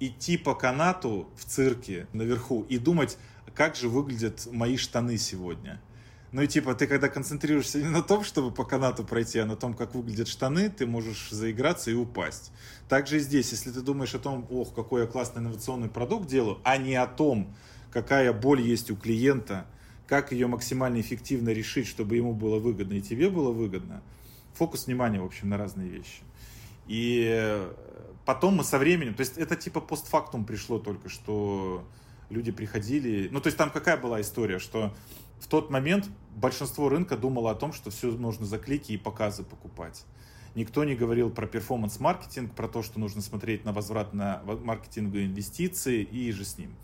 [0.00, 3.16] идти по канату в цирке наверху и думать,
[3.54, 5.80] как же выглядят мои штаны сегодня.
[6.32, 9.56] Ну и типа ты когда концентрируешься не на том, чтобы по канату пройти, а на
[9.56, 12.52] том, как выглядят штаны, ты можешь заиграться и упасть.
[12.88, 16.58] Также и здесь, если ты думаешь о том, ох, какой я классный инновационный продукт делаю,
[16.64, 17.54] а не о том,
[17.90, 19.66] какая боль есть у клиента–
[20.08, 24.02] как ее максимально эффективно решить, чтобы ему было выгодно и тебе было выгодно.
[24.54, 26.22] Фокус внимания, в общем, на разные вещи.
[26.86, 27.68] И
[28.24, 31.86] потом мы со временем, то есть это типа постфактум пришло только, что
[32.30, 34.94] люди приходили, ну то есть там какая была история, что
[35.40, 39.42] в тот момент большинство рынка думало о том, что все нужно за клики и показы
[39.42, 40.04] покупать.
[40.54, 46.02] Никто не говорил про перформанс-маркетинг, про то, что нужно смотреть на возврат на маркетинговые инвестиции
[46.02, 46.74] и же с ним.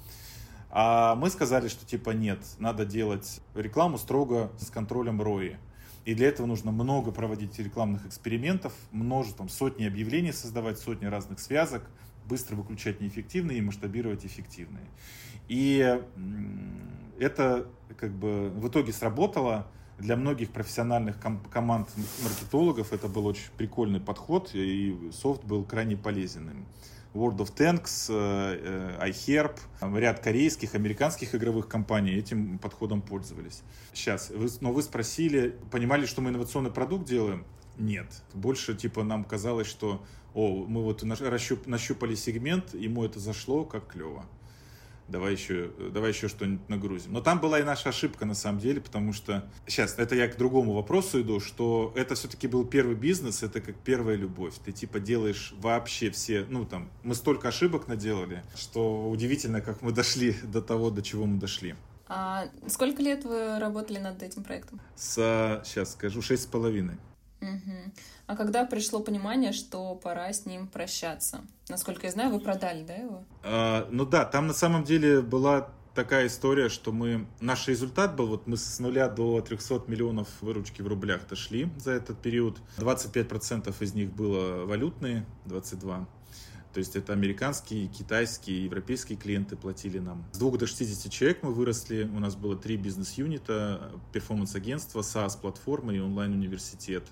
[0.71, 5.57] А мы сказали, что типа нет, надо делать рекламу строго с контролем ROI.
[6.05, 11.89] И для этого нужно много проводить рекламных экспериментов, множество, сотни объявлений создавать, сотни разных связок,
[12.27, 14.87] быстро выключать неэффективные и масштабировать эффективные.
[15.49, 16.01] И
[17.19, 17.67] это
[17.99, 19.67] как бы в итоге сработало.
[19.99, 21.89] Для многих профессиональных ком- команд
[22.23, 26.67] маркетологов это был очень прикольный подход, и софт был крайне полезен им.
[27.15, 29.57] World of Tanks, э, э, iHerb,
[29.97, 33.63] ряд корейских, американских игровых компаний этим подходом пользовались.
[33.93, 37.45] Сейчас, вы, но вы спросили, понимали, что мы инновационный продукт делаем?
[37.79, 38.09] Нет.
[38.35, 44.27] Больше, типа, нам казалось, что о, мы вот нащупали сегмент, ему это зашло, как клево
[45.09, 47.13] давай еще, давай еще что-нибудь нагрузим.
[47.13, 50.37] Но там была и наша ошибка на самом деле, потому что, сейчас, это я к
[50.37, 54.55] другому вопросу иду, что это все-таки был первый бизнес, это как первая любовь.
[54.65, 59.93] Ты типа делаешь вообще все, ну там, мы столько ошибок наделали, что удивительно, как мы
[59.93, 61.75] дошли до того, до чего мы дошли.
[62.07, 64.81] А сколько лет вы работали над этим проектом?
[64.95, 66.97] С, сейчас скажу, шесть с половиной.
[67.45, 67.93] Угу.
[68.27, 71.43] А когда пришло понимание, что пора с ним прощаться?
[71.69, 73.25] Насколько я знаю, вы продали, да, его?
[73.43, 77.27] А, ну да, там на самом деле была такая история, что мы...
[77.41, 81.93] Наш результат был, вот мы с нуля до 300 миллионов выручки в рублях дошли за
[81.93, 82.59] этот период.
[82.79, 86.07] 25% из них было валютные, 22%.
[86.75, 90.25] То есть это американские, китайские, европейские клиенты платили нам.
[90.33, 92.11] С двух до 60 человек мы выросли.
[92.13, 97.05] У нас было три бизнес-юнита, перформанс-агентство, SaaS-платформа и онлайн-университет.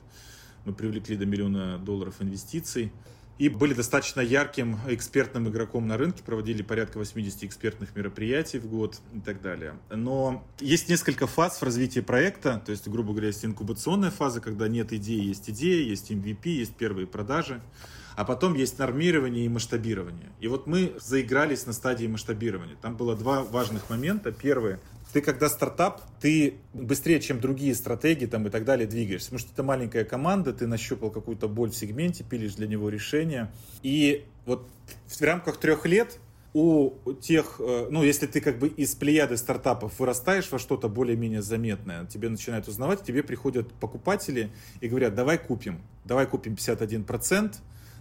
[0.64, 2.90] Мы привлекли до миллиона долларов инвестиций.
[3.38, 9.00] И были достаточно ярким экспертным игроком на рынке, проводили порядка 80 экспертных мероприятий в год
[9.14, 9.78] и так далее.
[9.90, 14.68] Но есть несколько фаз в развитии проекта, то есть, грубо говоря, есть инкубационная фаза, когда
[14.68, 17.62] нет идеи, есть идея, есть MVP, есть первые продажи
[18.16, 20.30] а потом есть нормирование и масштабирование.
[20.40, 22.76] И вот мы заигрались на стадии масштабирования.
[22.80, 24.32] Там было два важных момента.
[24.32, 24.78] Первый,
[25.12, 29.26] ты когда стартап, ты быстрее, чем другие стратегии там и так далее двигаешься.
[29.28, 33.50] Потому что это маленькая команда, ты нащупал какую-то боль в сегменте, пилишь для него решение.
[33.82, 34.68] И вот
[35.06, 36.18] в рамках трех лет
[36.54, 41.40] у тех, э, ну, если ты как бы из плеяды стартапов вырастаешь во что-то более-менее
[41.40, 47.54] заметное, тебе начинают узнавать, тебе приходят покупатели и говорят, давай купим, давай купим 51%,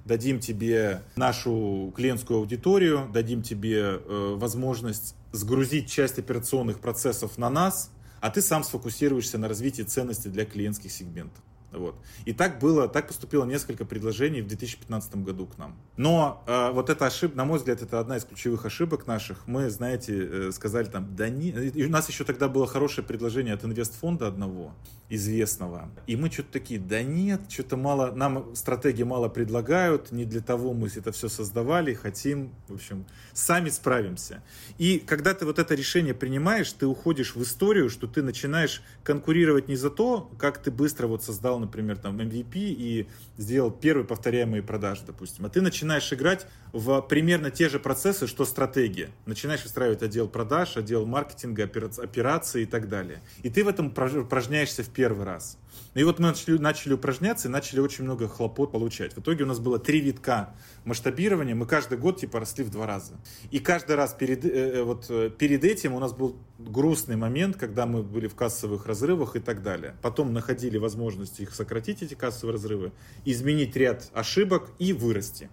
[0.05, 7.91] дадим тебе нашу клиентскую аудиторию, дадим тебе э, возможность сгрузить часть операционных процессов на нас,
[8.19, 11.43] а ты сам сфокусируешься на развитии ценности для клиентских сегментов.
[11.71, 11.95] Вот.
[12.25, 15.77] И так было, так поступило несколько предложений в 2015 году к нам.
[15.95, 19.47] Но э, вот эта ошибка, на мой взгляд, это одна из ключевых ошибок наших.
[19.47, 21.49] Мы, знаете, э, сказали там, да не...
[21.49, 24.73] И у нас еще тогда было хорошее предложение от инвестфонда одного,
[25.09, 25.89] известного.
[26.07, 30.73] И мы что-то такие, да нет, что-то мало, нам стратегии мало предлагают, не для того
[30.73, 34.43] мы это все создавали, хотим, в общем, сами справимся.
[34.77, 39.69] И когда ты вот это решение принимаешь, ты уходишь в историю, что ты начинаешь конкурировать
[39.69, 44.61] не за то, как ты быстро вот создал например, там MVP и сделал первые повторяемые
[44.61, 49.09] продажи, допустим, а ты начинаешь играть в примерно те же процессы, что стратегия.
[49.25, 53.21] Начинаешь выстраивать отдел продаж, отдел маркетинга, операции и так далее.
[53.43, 55.57] И ты в этом упражняешься в первый раз.
[55.93, 59.13] И вот мы начали, начали упражняться и начали очень много хлопот получать.
[59.13, 60.55] В итоге у нас было три витка
[60.85, 61.53] масштабирования.
[61.53, 63.13] Мы каждый год типа росли в два раза.
[63.51, 67.57] И каждый раз перед, э, э вот, э, перед этим у нас был грустный момент,
[67.57, 69.95] когда мы были в кассовых разрывах и так далее.
[70.01, 72.93] Потом находили возможность их сократить, эти кассовые разрывы,
[73.25, 75.49] изменить ряд ошибок и вырасти.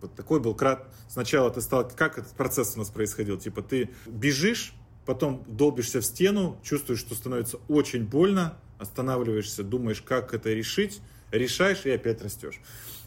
[0.00, 0.86] Вот такой был крат.
[1.08, 1.88] Сначала ты стал...
[1.88, 3.38] Как этот процесс у нас происходил?
[3.38, 4.74] Типа ты бежишь,
[5.06, 11.86] потом долбишься в стену, чувствуешь, что становится очень больно, останавливаешься, думаешь, как это решить, решаешь
[11.86, 12.60] и опять растешь.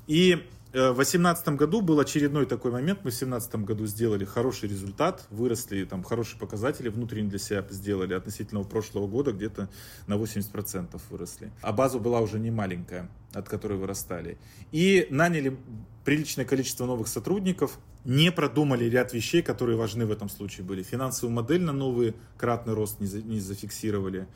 [0.08, 3.00] И э, в 2018 году был очередной такой момент.
[3.04, 8.14] Мы в 2017 году сделали хороший результат, выросли, там хорошие показатели внутренне для себя сделали
[8.14, 9.70] относительно прошлого года, где-то
[10.08, 11.52] на 80% выросли.
[11.62, 14.38] А база была уже не маленькая, от которой вырастали.
[14.72, 15.58] И наняли
[16.04, 20.84] приличное количество новых сотрудников, не продумали ряд вещей, которые важны в этом случае были.
[20.84, 24.28] Финансовую модель на новый кратный рост не, за, не зафиксировали,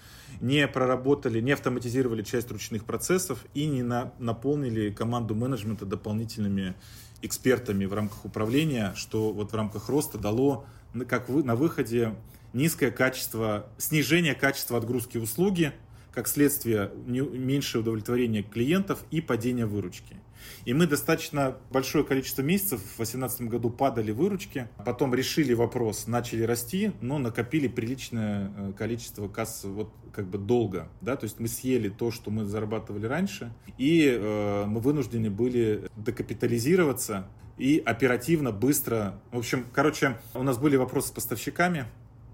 [0.42, 6.76] не проработали, не автоматизировали часть ручных процессов и не на, наполнили команду менеджмента дополнительными
[7.22, 10.66] экспертами в рамках управления, что вот в рамках роста дало
[11.08, 12.16] как вы, на выходе
[12.54, 15.72] низкое качество, снижение качества отгрузки услуги,
[16.12, 20.18] как следствие меньшее удовлетворение клиентов и падение выручки.
[20.66, 26.44] И мы достаточно большое количество месяцев в 2018 году падали выручки, потом решили вопрос, начали
[26.44, 31.48] расти, но накопили приличное э, количество касс вот как бы долго, да, то есть мы
[31.48, 39.20] съели то, что мы зарабатывали раньше, и э, мы вынуждены были докапитализироваться и оперативно, быстро,
[39.32, 41.86] в общем, короче, у нас были вопросы с поставщиками,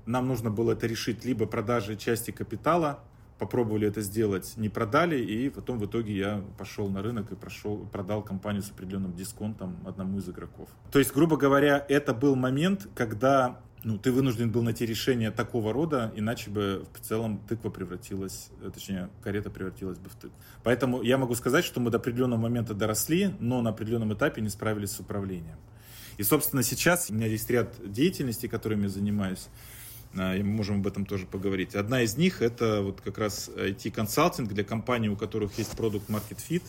[0.05, 3.03] нам нужно было это решить либо продажей части капитала,
[3.37, 7.85] попробовали это сделать, не продали, и потом в итоге я пошел на рынок и прошел,
[7.85, 10.69] продал компанию с определенным дисконтом одному из игроков.
[10.91, 15.71] То есть, грубо говоря, это был момент, когда ну, ты вынужден был найти решение такого
[15.71, 20.35] рода, иначе бы в целом тыква превратилась, э, точнее, карета превратилась бы в тыкву.
[20.63, 24.49] Поэтому я могу сказать, что мы до определенного момента доросли, но на определенном этапе не
[24.49, 25.57] справились с управлением.
[26.17, 29.49] И, собственно, сейчас у меня есть ряд деятельностей, которыми я занимаюсь.
[30.17, 31.75] А, и мы можем об этом тоже поговорить.
[31.75, 36.37] Одна из них это вот как раз IT-консалтинг для компаний, у которых есть продукт Market
[36.49, 36.63] Fit.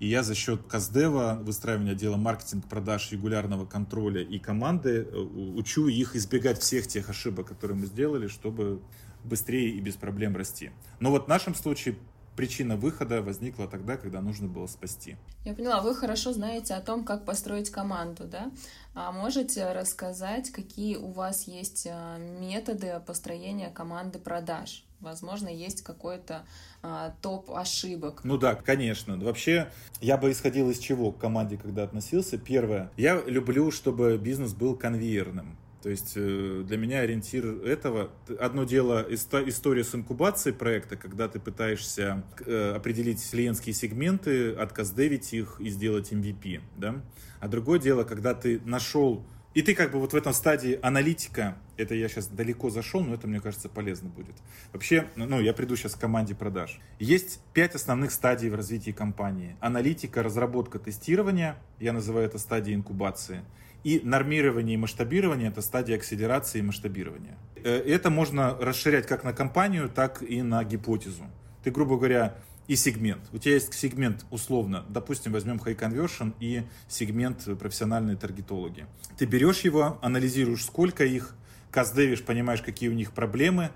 [0.00, 5.86] И я за счет Каздева, выстраивания отдела маркетинг, продаж, регулярного контроля и команды э, учу
[5.86, 8.80] их избегать всех тех ошибок, которые мы сделали, чтобы
[9.22, 10.70] быстрее и без проблем расти.
[11.00, 11.96] Но вот в нашем случае
[12.36, 15.16] причина выхода возникла тогда, когда нужно было спасти.
[15.44, 18.50] Я поняла, вы хорошо знаете о том, как построить команду, да?
[18.94, 24.84] А можете рассказать, какие у вас есть а, методы построения команды продаж?
[25.00, 26.46] Возможно, есть какой-то
[26.82, 28.22] а, топ ошибок.
[28.24, 29.18] Ну да, конечно.
[29.18, 29.70] Вообще,
[30.00, 32.38] я бы исходил из чего к команде, когда относился.
[32.38, 35.58] Первое, я люблю, чтобы бизнес был конвейерным.
[35.84, 41.38] То есть э, для меня ориентир этого, одно дело история с инкубацией проекта, когда ты
[41.38, 47.02] пытаешься э, определить клиентские сегменты, отказдевить их и сделать MVP, да?
[47.38, 51.58] А другое дело, когда ты нашел, и ты как бы вот в этом стадии аналитика,
[51.76, 54.36] это я сейчас далеко зашел, но это, мне кажется, полезно будет.
[54.72, 56.80] Вообще, ну, я приду сейчас к команде продаж.
[56.98, 59.54] Есть пять основных стадий в развитии компании.
[59.60, 63.44] Аналитика, разработка, тестирование, я называю это стадией инкубации–
[63.84, 67.36] и нормирование и масштабирование– это стадия акселерации и масштабирования.
[67.62, 71.24] Э, это можно расширять как на компанию, так и на гипотезу.
[71.62, 73.22] Ты, грубо говоря, и сегмент.
[73.32, 78.86] У тебя есть сегмент условно, допустим, возьмем High Conversion и сегмент профессиональные таргетологи.
[79.18, 81.36] Ты берешь его, анализируешь, сколько их,
[81.70, 83.70] каздевишь, понимаешь, какие у них проблемы,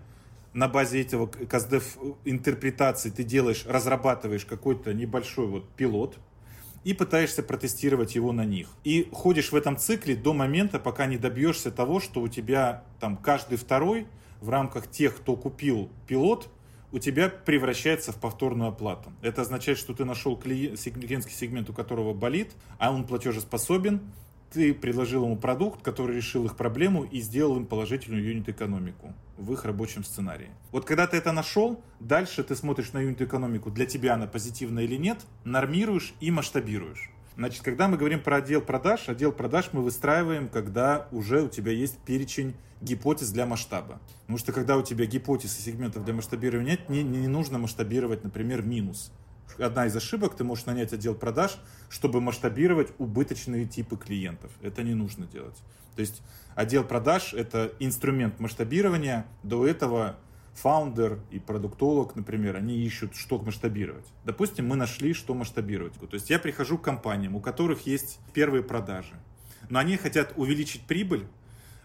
[0.54, 6.18] на базе этого каздев интерпретации ты делаешь, разрабатываешь какой-то небольшой вот пилот,
[6.88, 8.70] и пытаешься протестировать его на них.
[8.82, 13.18] И ходишь в этом цикле до момента, пока не добьешься того, что у тебя там
[13.18, 14.06] каждый второй
[14.40, 16.48] в рамках тех, кто купил пилот,
[16.90, 19.12] у тебя превращается в повторную оплату.
[19.20, 24.00] Это означает, что ты нашел клиентский сегмент, у которого болит, а он платежеспособен,
[24.50, 29.64] ты предложил ему продукт, который решил их проблему и сделал им положительную юнит-экономику в их
[29.64, 30.50] рабочем сценарии.
[30.72, 34.96] Вот когда ты это нашел, дальше ты смотришь на юнит-экономику, для тебя она позитивна или
[34.96, 37.10] нет, нормируешь и масштабируешь.
[37.36, 41.70] Значит, когда мы говорим про отдел продаж, отдел продаж мы выстраиваем, когда уже у тебя
[41.70, 44.00] есть перечень гипотез для масштаба.
[44.22, 48.24] Потому что когда у тебя гипотез и сегментов для масштабирования нет, не, не нужно масштабировать,
[48.24, 49.12] например, минус.
[49.56, 54.50] Одна из ошибок, ты можешь нанять отдел продаж, чтобы масштабировать убыточные типы клиентов.
[54.62, 55.56] Это не нужно делать.
[55.96, 56.22] То есть
[56.54, 59.26] отдел продаж– это инструмент масштабирования.
[59.42, 60.16] До этого
[60.54, 64.06] фаундер и продуктолог, например, они ищут, что масштабировать.
[64.24, 65.94] Допустим, мы нашли, что масштабировать.
[65.94, 69.14] То есть я прихожу к компаниям, у которых есть первые продажи,
[69.70, 71.26] но они хотят увеличить прибыль,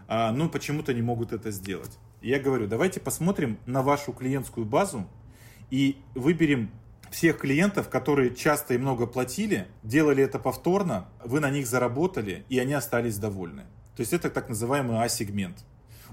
[0.06, 1.98] а, но почему-то не могут это сделать.
[2.20, 5.08] Я говорю, давайте посмотрим на вашу клиентскую базу
[5.70, 6.70] и выберем
[7.10, 12.58] всех клиентов, которые часто и много платили, делали это повторно, вы на них заработали, и
[12.58, 13.62] они остались довольны.
[13.96, 15.64] То есть это так называемый А-сегмент.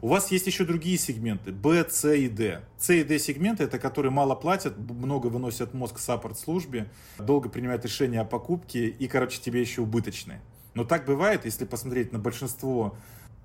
[0.01, 2.61] У вас есть еще другие сегменты, Б, С и Д.
[2.79, 6.89] С и Д сегменты, это которые мало платят, много выносят мозг саппорт-службе,
[7.19, 10.41] долго принимают решения о покупке и, короче, тебе еще убыточные.
[10.73, 12.97] Но так бывает, если посмотреть на большинство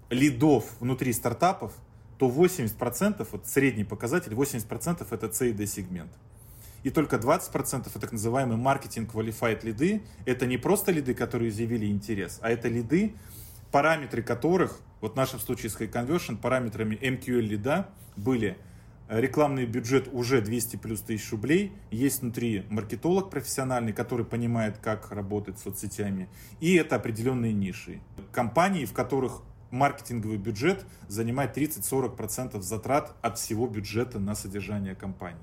[0.08, 1.72] лидов внутри стартапов,
[2.18, 6.10] то 80%, вот средний показатель, 80% это C и D сегмент.
[6.86, 10.02] И только 20% это так называемые маркетинг qualified лиды.
[10.24, 13.16] Это не просто лиды, которые изъявили интерес, а это лиды,
[13.72, 18.56] параметры которых вот в нашем случае с High Conversion параметрами MQL лида были
[19.08, 25.10] э, рекламный бюджет уже 200 плюс тысяч рублей, есть внутри маркетолог профессиональный, который понимает, как
[25.10, 26.28] работать с соцсетями,
[26.60, 27.98] и это определенные ниши.
[28.30, 35.42] Компании, в которых маркетинговый бюджет занимает 30-40% затрат от всего бюджета на содержание компании.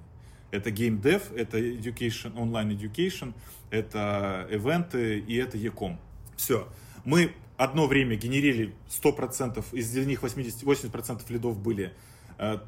[0.53, 3.33] Это Dev, это education, online education,
[3.71, 5.99] это ивенты и это e-com.
[6.37, 6.67] Все.
[7.05, 11.93] Мы одно время генерили 100%, из них 80, 80% лидов были
[12.37, 12.59] э,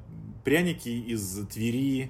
[0.43, 2.09] пряники из Твери,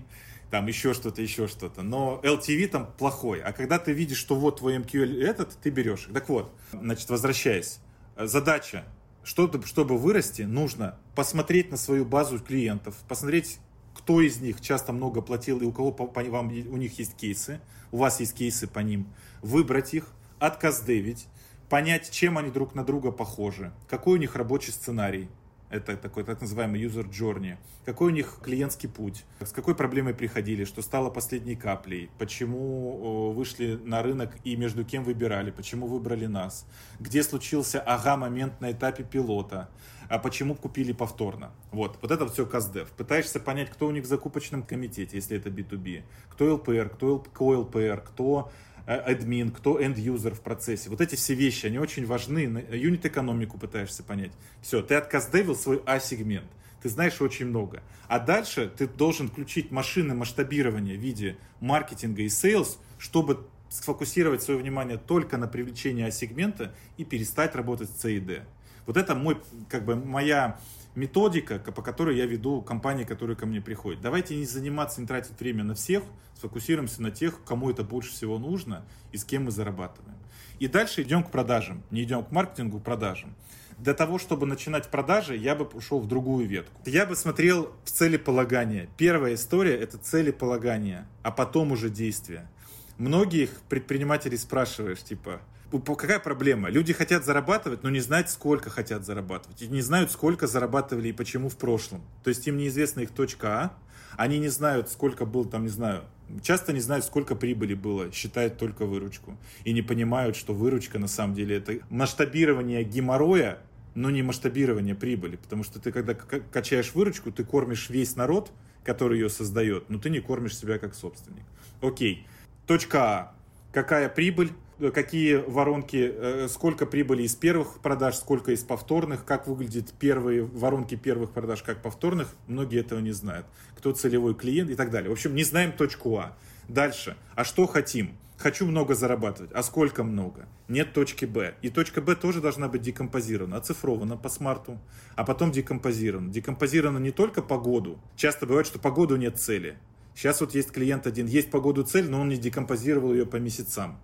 [0.50, 1.82] там еще что-то, еще что-то.
[1.82, 3.42] Но LTV там плохой.
[3.42, 6.08] А когда ты видишь, что вот твой MQL этот, ты берешь.
[6.14, 7.80] Так вот, значит, возвращаясь.
[8.18, 8.86] Задача,
[9.26, 13.60] чтобы, чтобы вырасти, нужно посмотреть на свою базу клиентов, посмотреть,
[14.06, 17.16] кто из них часто много платил и у кого по, по, вам, у них есть
[17.16, 17.60] кейсы,
[17.92, 19.08] у вас есть кейсы по ним,
[19.42, 21.26] выбрать их, отказдевить,
[21.70, 25.28] понять, чем они друг на друга похожи, какой у них рабочий сценарий,
[25.76, 27.58] это такой так называемый user journey.
[27.86, 29.26] Какой у них клиентский путь?
[29.40, 30.66] С какой проблемой приходили?
[30.66, 32.10] Что стало последней каплей?
[32.18, 35.52] Почему вышли на рынок и между кем выбирали?
[35.52, 36.66] Почему выбрали нас?
[37.00, 39.70] Где случился ага-момент на этапе пилота?
[40.08, 41.52] А почему купили повторно?
[41.72, 42.90] Вот, вот это все КАЗДЕВ.
[42.92, 46.04] Пытаешься понять, кто у них в закупочном комитете, если это B2B.
[46.30, 48.52] Кто ЛПР, кто ЛПР, кто
[48.86, 50.90] админ, кто end-user в процессе.
[50.90, 52.66] Вот эти все вещи, они очень важны.
[52.72, 54.32] Юнит-экономику пытаешься понять.
[54.62, 56.46] Все, ты отказдевил свой А-сегмент.
[56.82, 57.82] Ты знаешь очень много.
[58.08, 64.60] А дальше ты должен включить машины масштабирования в виде маркетинга и sales, чтобы сфокусировать свое
[64.60, 68.46] внимание только на привлечении А-сегмента и перестать работать с C и D.
[68.86, 70.60] Вот это мой, как бы, моя
[70.96, 74.02] методика, по которой я веду компании, которые ко мне приходят.
[74.02, 76.04] Давайте не заниматься, не тратить время на всех,
[76.38, 80.18] сфокусируемся на тех, кому это больше всего нужно и с кем мы зарабатываем.
[80.60, 83.36] И дальше идем к продажам, не идем к маркетингу, к продажам.
[83.78, 86.82] Для того, чтобы начинать продажи, я бы ушел в другую ветку.
[86.86, 88.88] Я бы смотрел в целеполагание.
[88.96, 92.50] Первая история– это целеполагание, а потом уже действия.
[92.98, 95.42] Многих предпринимателей спрашиваешь, типа,
[95.72, 96.70] какая проблема?
[96.70, 99.62] Люди хотят зарабатывать, но не знают, сколько хотят зарабатывать.
[99.62, 102.02] И не знают, сколько зарабатывали и почему в прошлом.
[102.24, 103.78] То есть им неизвестна их точка А,
[104.18, 106.04] они не знают, сколько был там, не знаю,
[106.42, 109.38] часто не знают, сколько прибыли было, считают только выручку.
[109.64, 113.60] И не понимают, что выручка на самом деле это масштабирование геморроя,
[113.94, 115.38] но не масштабирование прибыли.
[115.38, 118.52] Потому что ты, когда качаешь выручку, ты кормишь весь народ,
[118.84, 121.46] который ее создает, но ты не кормишь себя как собственник.
[121.82, 122.28] Окей.
[122.68, 123.36] Точка А.
[123.72, 124.52] Какая прибыль?
[124.94, 130.96] Какие воронки, э, сколько прибыли из первых продаж, сколько из повторных, как выглядят первые воронки
[130.96, 133.46] первых продаж, как повторных, многие этого не знают.
[133.78, 135.10] Кто целевой клиент и так далее.
[135.10, 136.38] В общем, не знаем точку А.
[136.68, 137.16] Дальше.
[137.36, 138.18] А что хотим?
[138.38, 139.52] Хочу много зарабатывать.
[139.54, 140.46] А сколько много?
[140.68, 141.56] Нет точки Б.
[141.62, 144.78] И точка Б тоже должна быть декомпозирована, оцифрована по смарту,
[145.16, 146.30] а потом декомпозирована.
[146.32, 147.98] Декомпозирована не только по году.
[148.18, 149.78] Часто бывает, что по году нет цели.
[150.16, 153.38] Сейчас вот есть клиент один, есть по году цель, но он не декомпозировал ее по
[153.38, 154.00] месяцам.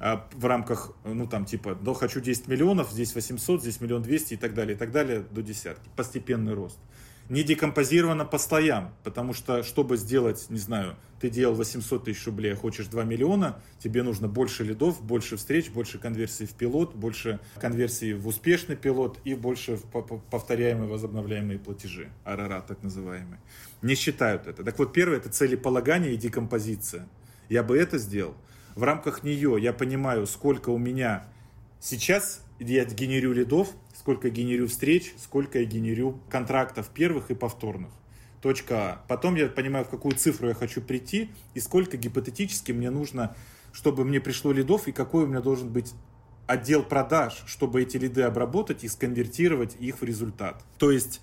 [0.00, 4.34] А, в рамках, ну там типа, да, хочу 10 миллионов, здесь 800, здесь миллион 200
[4.34, 5.88] и так далее, и так далее, до десятки.
[5.96, 6.78] Постепенный рост.
[7.28, 12.52] не декомпозировано по слоям, потому что, чтобы сделать, не знаю, ты делал 800 тысяч рублей,
[12.52, 17.40] а хочешь 2 миллиона, тебе нужно больше лидов, больше встреч, больше конверсий в пилот, больше
[17.60, 19.84] конверсий в успешный пилот и больше в
[20.30, 23.40] повторяемые возобновляемые платежи, АРРА так называемые.
[23.82, 24.64] Не считают это.
[24.64, 27.08] Так вот, первое это целеполагание и декомпозиция.
[27.48, 28.34] Я бы это сделал.
[28.74, 31.26] В рамках нее я понимаю, сколько у меня
[31.80, 37.90] сейчас я генерю лидов, сколько я генерю встреч, сколько я генерю контрактов первых и повторных.
[38.40, 39.04] Точка А.
[39.08, 43.36] Потом я понимаю, в какую цифру я хочу прийти и сколько гипотетически мне нужно,
[43.72, 45.92] чтобы мне пришло лидов и какой у меня должен быть
[46.46, 50.64] отдел продаж, чтобы эти лиды обработать и сконвертировать их в результат.
[50.78, 51.20] То есть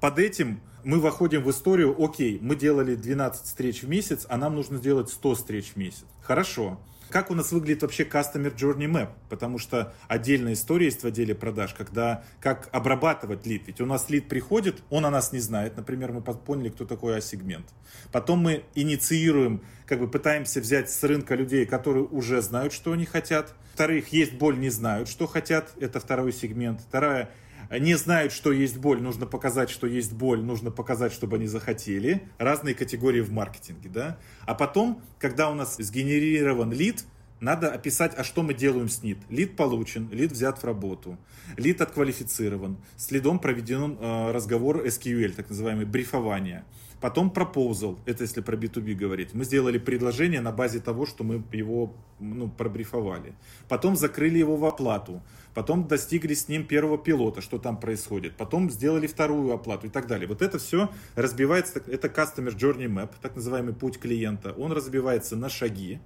[0.00, 4.54] под этим мы выходим в историю, окей, мы делали 12 встреч в месяц, а нам
[4.54, 6.04] нужно сделать 100 встреч в месяц.
[6.30, 6.78] Хорошо.
[7.08, 9.08] Как у нас выглядит вообще Customer Journey Map?
[9.28, 13.64] Потому что отдельная история есть в отделе продаж, когда как обрабатывать лид.
[13.66, 15.76] Ведь у нас лид приходит, он о нас не знает.
[15.76, 17.66] Например, мы поняли, кто такой А-сегмент.
[18.12, 23.06] Потом мы инициируем, как бы пытаемся взять с рынка людей, которые уже знают, что они
[23.06, 23.52] хотят.
[23.74, 25.72] Вторых, есть боль, не знают, что хотят.
[25.80, 26.80] Это второй сегмент.
[26.80, 27.30] Вторая,
[27.78, 32.28] не знают, что есть боль, нужно показать, что есть боль, нужно показать, чтобы они захотели.
[32.38, 34.18] Разные категории в маркетинге, да.
[34.46, 37.04] А потом, когда у нас сгенерирован лид,
[37.40, 39.18] надо описать, а что мы делаем с нит.
[39.30, 41.16] Лид получен, лид взят в работу,
[41.56, 46.64] лид отквалифицирован, с лидом проведен э, разговор SQL, так называемый брифование.
[47.00, 49.32] Потом proposal, это если про B2B говорить.
[49.32, 53.32] Мы сделали предложение на базе того, что мы его ну, пробрифовали.
[53.68, 55.22] Потом закрыли его в оплату.
[55.54, 58.36] Потом достигли с ним первого пилота, что там происходит.
[58.36, 60.28] Потом сделали вторую оплату и так далее.
[60.28, 64.52] Вот это все разбивается, это Customer Journey Map, так называемый путь клиента.
[64.52, 66.00] Он разбивается на шаги.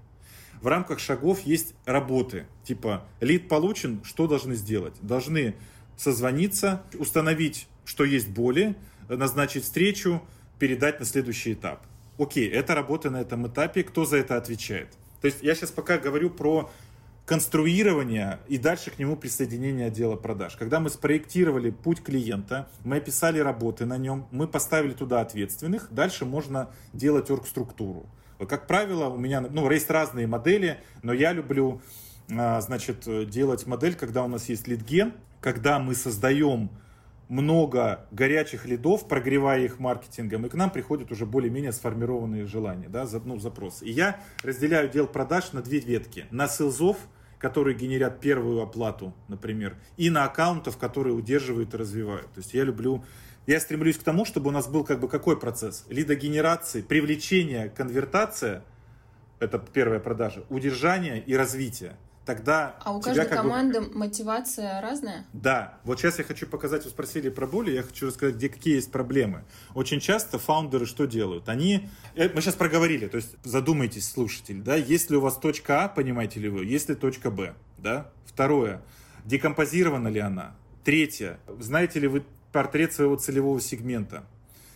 [0.60, 2.46] В рамках шагов есть работы.
[2.64, 4.94] Типа, лид получен, что должны сделать?
[5.02, 5.56] Должны
[5.96, 8.76] созвониться, установить, что есть боли,
[9.08, 10.22] назначить встречу,
[10.58, 11.86] передать на следующий этап.
[12.18, 14.88] Окей, это работа на этом этапе, кто за это отвечает?
[15.20, 16.70] То есть я сейчас пока говорю про
[17.26, 20.56] конструирование и дальше к нему присоединение отдела продаж.
[20.56, 26.24] Когда мы спроектировали путь клиента, мы описали работы на нем, мы поставили туда ответственных, дальше
[26.24, 28.06] можно делать оргструктуру.
[28.48, 31.80] Как правило, у меня, ну, есть разные модели, но я люблю,
[32.30, 36.70] а, значит, делать модель, когда у нас есть лидген, когда мы создаем
[37.28, 43.06] много горячих лидов, прогревая их маркетингом, и к нам приходят уже более-менее сформированные желания, да,
[43.24, 43.84] ну, запросы.
[43.84, 46.26] И я разделяю дел продаж на две ветки.
[46.30, 46.98] На селзов,
[47.38, 52.32] которые генерят первую оплату, например, и на аккаунтов, которые удерживают и развивают.
[52.32, 53.04] То есть я люблю,
[53.46, 55.84] я стремлюсь к тому, чтобы у нас был как бы какой процесс?
[55.88, 58.64] Лидогенерации, привлечение, конвертация,
[59.40, 62.76] это первая продажа, удержание и развитие тогда...
[62.84, 63.98] А у каждой команды бы...
[63.98, 65.26] мотивация разная?
[65.32, 65.78] Да.
[65.84, 68.90] Вот сейчас я хочу показать, вы спросили про боли, я хочу рассказать, где какие есть
[68.90, 69.44] проблемы.
[69.74, 71.48] Очень часто фаундеры что делают?
[71.48, 71.88] Они...
[72.14, 76.40] Э, мы сейчас проговорили, то есть задумайтесь, слушатель, да, если у вас точка А, понимаете
[76.40, 78.10] ли вы, есть ли точка Б, да?
[78.26, 78.82] Второе,
[79.24, 80.56] декомпозирована ли она?
[80.84, 84.24] Третье, знаете ли вы портрет своего целевого сегмента?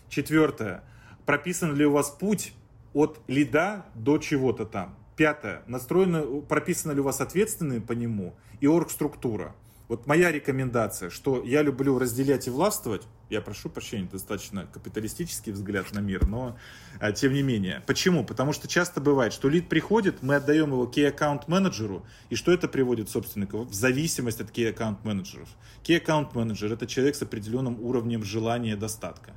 [0.09, 0.83] Четвертое,
[1.27, 2.55] прописан ли у вас путь
[2.95, 4.98] от лида до чего-то там?
[5.19, 5.65] Пятое.
[5.67, 9.53] Настроено, прописано ли у вас ответственные по нему и оргструктура.
[9.89, 15.91] Вот моя рекомендация, что я люблю разделять и властвовать, я прошу прощения, достаточно капиталистический взгляд
[15.93, 16.57] на мир, но
[17.01, 17.83] а, тем не менее.
[17.85, 18.25] Почему?
[18.25, 22.53] Потому что часто бывает, что лид приходит, мы отдаем его key account менеджеру, и что
[22.53, 23.57] это приводит собственника?
[23.57, 25.49] В зависимость от key account менеджеров.
[25.83, 29.33] Key account менеджер это человек с определенным уровнем желания достатка.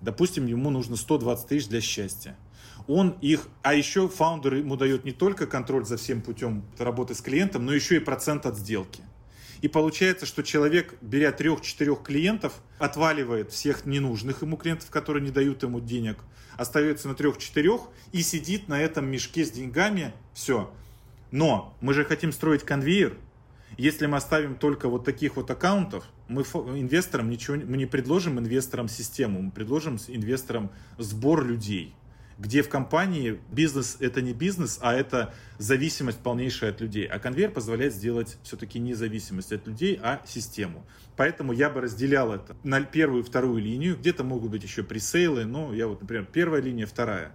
[0.00, 2.36] Допустим, ему нужно 120 тысяч для счастья
[2.86, 7.20] он их, а еще фаундер ему дает не только контроль за всем путем работы с
[7.20, 9.02] клиентом, но еще и процент от сделки.
[9.62, 15.62] И получается, что человек, беря трех-четырех клиентов, отваливает всех ненужных ему клиентов, которые не дают
[15.62, 16.18] ему денег,
[16.58, 17.80] остается на трех-четырех
[18.12, 20.12] и сидит на этом мешке с деньгами.
[20.34, 20.70] Все.
[21.30, 23.16] Но мы же хотим строить конвейер.
[23.78, 28.88] Если мы оставим только вот таких вот аккаунтов, мы инвесторам ничего, мы не предложим инвесторам
[28.88, 31.94] систему, мы предложим инвесторам сбор людей
[32.38, 37.06] где в компании бизнес это не бизнес, а это зависимость полнейшая от людей.
[37.06, 40.84] А конвейер позволяет сделать все-таки не зависимость от людей, а систему.
[41.16, 43.96] Поэтому я бы разделял это на первую и вторую линию.
[43.96, 47.32] Где-то могут быть еще пресейлы, но я вот, например, первая линия, вторая.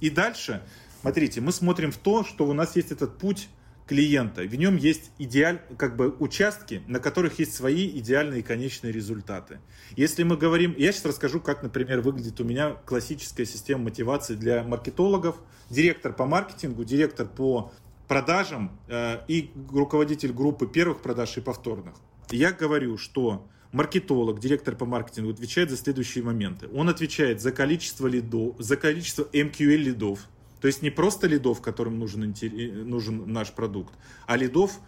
[0.00, 0.62] И дальше,
[1.00, 3.48] смотрите, мы смотрим в то, что у нас есть этот путь
[3.92, 4.40] клиента.
[4.40, 9.60] В нем есть идеаль, как бы участки, на которых есть свои идеальные конечные результаты.
[9.96, 14.62] Если мы говорим, я сейчас расскажу, как, например, выглядит у меня классическая система мотивации для
[14.62, 15.36] маркетологов,
[15.68, 17.70] директор по маркетингу, директор по
[18.08, 21.92] продажам э, и руководитель группы первых продаж и повторных.
[22.30, 26.66] Я говорю, что маркетолог, директор по маркетингу отвечает за следующие моменты.
[26.72, 30.20] Он отвечает за количество лидов, за количество MQL лидов,
[30.62, 32.32] то есть не просто лидов, которым нужен,
[32.88, 33.92] нужен наш продукт,
[34.28, 34.78] а лидов,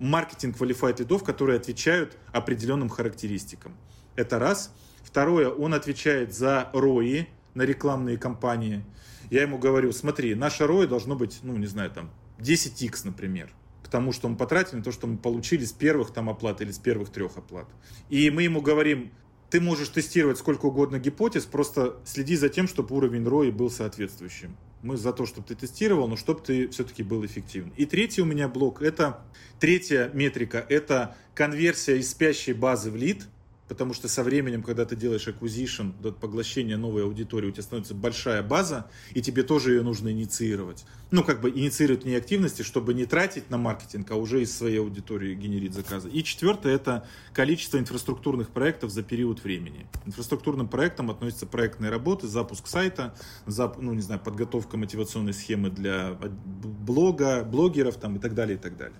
[0.00, 3.76] маркетинг qualified лидов, которые отвечают определенным характеристикам.
[4.16, 4.74] Это раз.
[5.04, 8.84] Второе, он отвечает за ROI на рекламные кампании.
[9.30, 12.10] Я ему говорю, смотри, наше ROI должно быть, ну, не знаю, там,
[12.40, 13.52] 10x, например
[13.84, 16.70] к тому, что мы потратили, на то, что мы получили с первых там оплат или
[16.70, 17.66] с первых трех оплат.
[18.08, 19.10] И мы ему говорим,
[19.50, 24.56] ты можешь тестировать сколько угодно гипотез, просто следи за тем, чтобы уровень ROI был соответствующим.
[24.82, 27.72] Мы за то, чтобы ты тестировал, но чтобы ты все-таки был эффективен.
[27.76, 29.22] И третий у меня блок, это
[29.58, 33.26] третья метрика, это конверсия из спящей базы в лид–
[33.70, 38.42] потому что со временем, когда ты делаешь acquisition, поглощение новой аудитории, у тебя становится большая
[38.42, 40.84] база, и тебе тоже ее нужно инициировать.
[41.12, 44.80] Ну, как бы инициировать не активности, чтобы не тратить на маркетинг, а уже из своей
[44.80, 46.08] аудитории генерить заказы.
[46.08, 49.86] И четвертое– это количество инфраструктурных проектов за период времени.
[50.04, 53.14] Инфраструктурным проектам относятся проектные работы, запуск сайта,
[53.46, 58.60] зап, ну, не знаю, подготовка мотивационной схемы для блога, блогеров там, и так далее, и
[58.60, 58.98] так далее.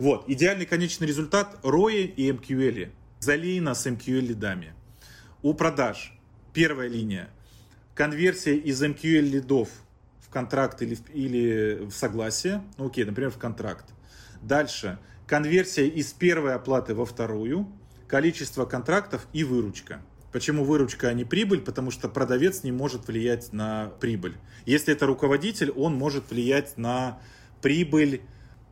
[0.00, 2.90] Вот, идеальный конечный результат– ROI и MQL
[3.20, 4.74] залеяна с MQL лидами.
[5.42, 6.18] У продаж
[6.52, 7.28] первая линия.
[7.94, 9.68] Конверсия из MQL лидов
[10.20, 12.62] в контракт или в, или в согласие.
[12.78, 13.84] Ну, окей, например, в контракт.
[14.42, 14.98] Дальше.
[15.26, 17.70] Конверсия из первой оплаты во вторую.
[18.08, 20.00] Количество контрактов и выручка.
[20.32, 21.60] Почему выручка, а не прибыль?
[21.60, 24.36] Потому что продавец не может влиять на прибыль.
[24.64, 27.20] Если это руководитель, он может влиять на
[27.60, 28.22] прибыль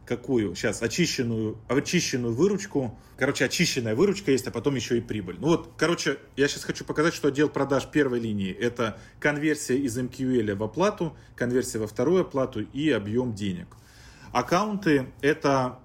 [0.08, 0.54] какую?
[0.54, 2.98] Сейчас очищенную, очищенную выручку.
[3.18, 5.36] Короче, очищенная выручка есть, а потом еще и прибыль.
[5.38, 9.98] Ну вот, короче, я сейчас хочу показать, что отдел продаж первой линии– это конверсия из
[9.98, 13.68] MQL в оплату, конверсия во вторую оплату и объем денег.
[14.32, 15.78] Аккаунты– это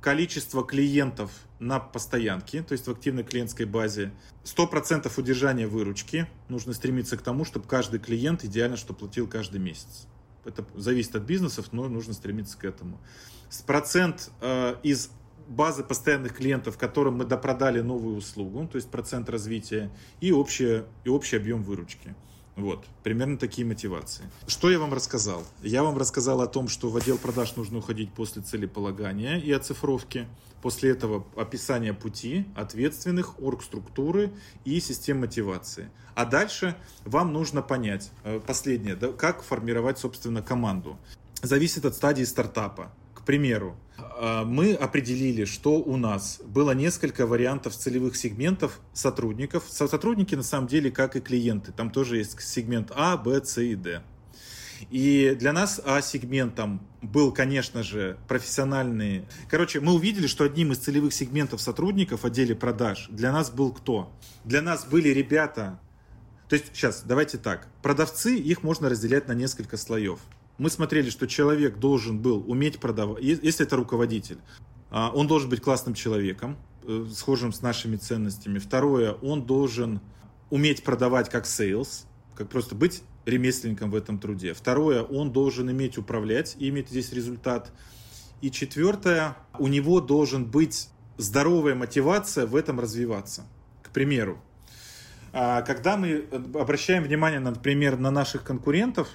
[0.00, 4.12] количество клиентов на постоянке, то есть в активной клиентской базе.
[4.44, 6.26] 100% удержания выручки.
[6.48, 10.08] Нужно стремиться к тому, чтобы каждый клиент идеально что платил каждый месяц.
[10.44, 12.98] Это зависит от бизнесов, но нужно стремиться к этому
[13.66, 15.10] процент э, из
[15.48, 19.90] базы постоянных клиентов, которым мы допродали новую услугу, то есть процент развития,
[20.20, 22.14] и, общее, и общий объем выручки.
[22.56, 24.24] Вот, примерно такие мотивации.
[24.46, 25.42] Что я вам рассказал?
[25.62, 30.28] Я вам рассказал о том, что в отдел продаж нужно уходить после целеполагания и оцифровки.
[30.60, 34.32] После этого описание пути, ответственных, оргструктуры
[34.64, 35.90] и систем мотивации.
[36.14, 40.98] А дальше вам нужно понять, э, последнее, как формировать, собственно, команду.
[41.42, 42.92] Зависит от стадии стартапа.
[43.14, 43.76] К примеру,
[44.46, 49.64] мы определили, что у нас было несколько вариантов целевых сегментов сотрудников.
[49.68, 51.72] Сотрудники на самом деле как и клиенты.
[51.72, 54.02] Там тоже есть сегмент А, Б, С и Д.
[54.90, 59.24] И для нас А-сегментом был, конечно же, профессиональный...
[59.48, 63.72] Короче, мы увидели, что одним из целевых сегментов сотрудников в отделе продаж для нас был
[63.72, 64.12] кто?
[64.44, 65.78] Для нас были ребята...
[66.48, 67.68] То есть, сейчас, давайте так.
[67.80, 70.18] Продавцы, их можно разделять на несколько слоев
[70.58, 74.38] мы смотрели, что человек должен был уметь продавать, если это руководитель,
[74.90, 78.58] а, он должен быть классным человеком, э, схожим с нашими ценностями.
[78.58, 80.00] Второе, он должен
[80.50, 84.52] уметь продавать как sales, как просто быть ремесленником в этом труде.
[84.52, 87.72] Второе, он должен иметь управлять и иметь здесь результат.
[88.40, 93.46] И четвертое, у него должен быть здоровая мотивация в этом развиваться.
[93.82, 94.42] К примеру,
[95.32, 99.08] а, когда мы обращаем внимание, например, на наших конкурентов,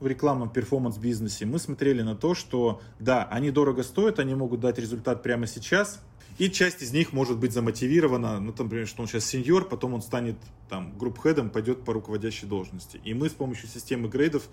[0.00, 4.78] в рекламном перформанс-бизнесе, мы смотрели на то, что да, они дорого стоят, они могут дать
[4.78, 6.00] результат прямо сейчас,
[6.38, 9.94] и часть из них может быть замотивирована, ну, там, например, что он сейчас сеньор, потом
[9.94, 10.36] он станет
[10.68, 13.00] там групп-хедом, пойдет по руководящей должности.
[13.04, 14.48] И мы с помощью системы грейдов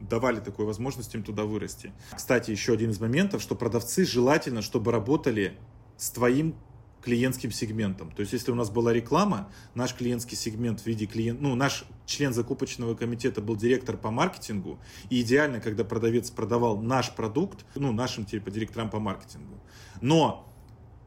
[0.00, 1.92] давали такую возможность им туда вырасти.
[2.16, 5.58] Кстати, еще один из моментов, что продавцы желательно, чтобы работали
[5.98, 6.54] с твоим
[7.02, 8.10] клиентским сегментом.
[8.10, 11.84] То есть, если у нас была реклама, наш клиентский сегмент в виде клиент, ну, наш
[12.06, 14.78] член закупочного комитета был директор по маркетингу,
[15.10, 19.60] и идеально, когда продавец продавал наш продукт, ну, нашим, типа, директорам по маркетингу.
[20.00, 20.52] Но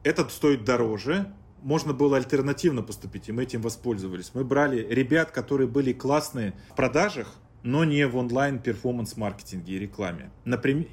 [0.02, 1.32] этот стоит дороже,
[1.62, 4.32] можно было альтернативно поступить, и мы этим воспользовались.
[4.34, 10.30] Мы брали ребят, которые были классные в продажах, но не в онлайн перформанс-маркетинге и рекламе.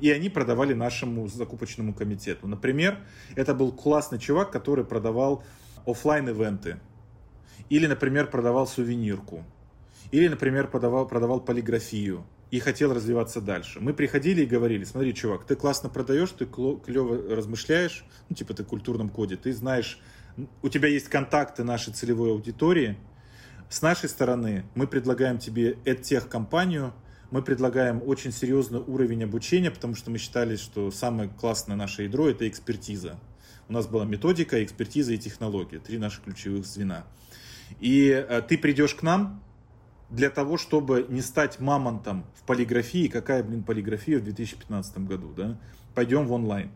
[0.02, 2.48] И они продавали нашему закупочному комитету.
[2.48, 3.00] Например,
[3.36, 5.44] это был классный чувак, который продавал
[5.86, 6.80] офлайн ивенты
[7.70, 9.44] Или, например, продавал сувенирку.
[10.12, 13.80] Или, например, продавал, продавал полиграфию и хотел развиваться дальше.
[13.80, 18.64] Мы приходили и говорили, смотри, чувак, ты классно продаешь, ты клево размышляешь, ну, типа ты
[18.64, 20.00] в культурном коде, ты знаешь,
[20.64, 22.98] у тебя есть контакты нашей целевой аудитории,
[23.70, 26.92] с нашей стороны мы предлагаем тебе EdTech-компанию,
[27.30, 32.28] мы предлагаем очень серьезный уровень обучения, потому что мы считали, что самое классное наше ядро–
[32.30, 33.20] это экспертиза.
[33.68, 35.78] У нас была методика, экспертиза и технология.
[35.78, 37.06] Три наших ключевых звена.
[37.80, 39.44] И э, ты придешь к нам
[40.10, 43.08] для того, чтобы не стать мамонтом в полиграфии.
[43.08, 45.60] Какая, блин, полиграфия в 2015 году, да?
[45.94, 46.72] Пойдем в онлайн.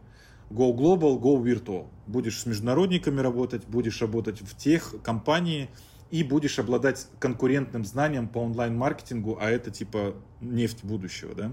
[0.52, 1.88] Go Global, Go Virtual.
[2.06, 5.72] Будешь с международниками работать, будешь работать в тех компании
[6.14, 11.52] и будешь обладать конкурентным знанием по онлайн-маркетингу, а это типа нефть будущего, да?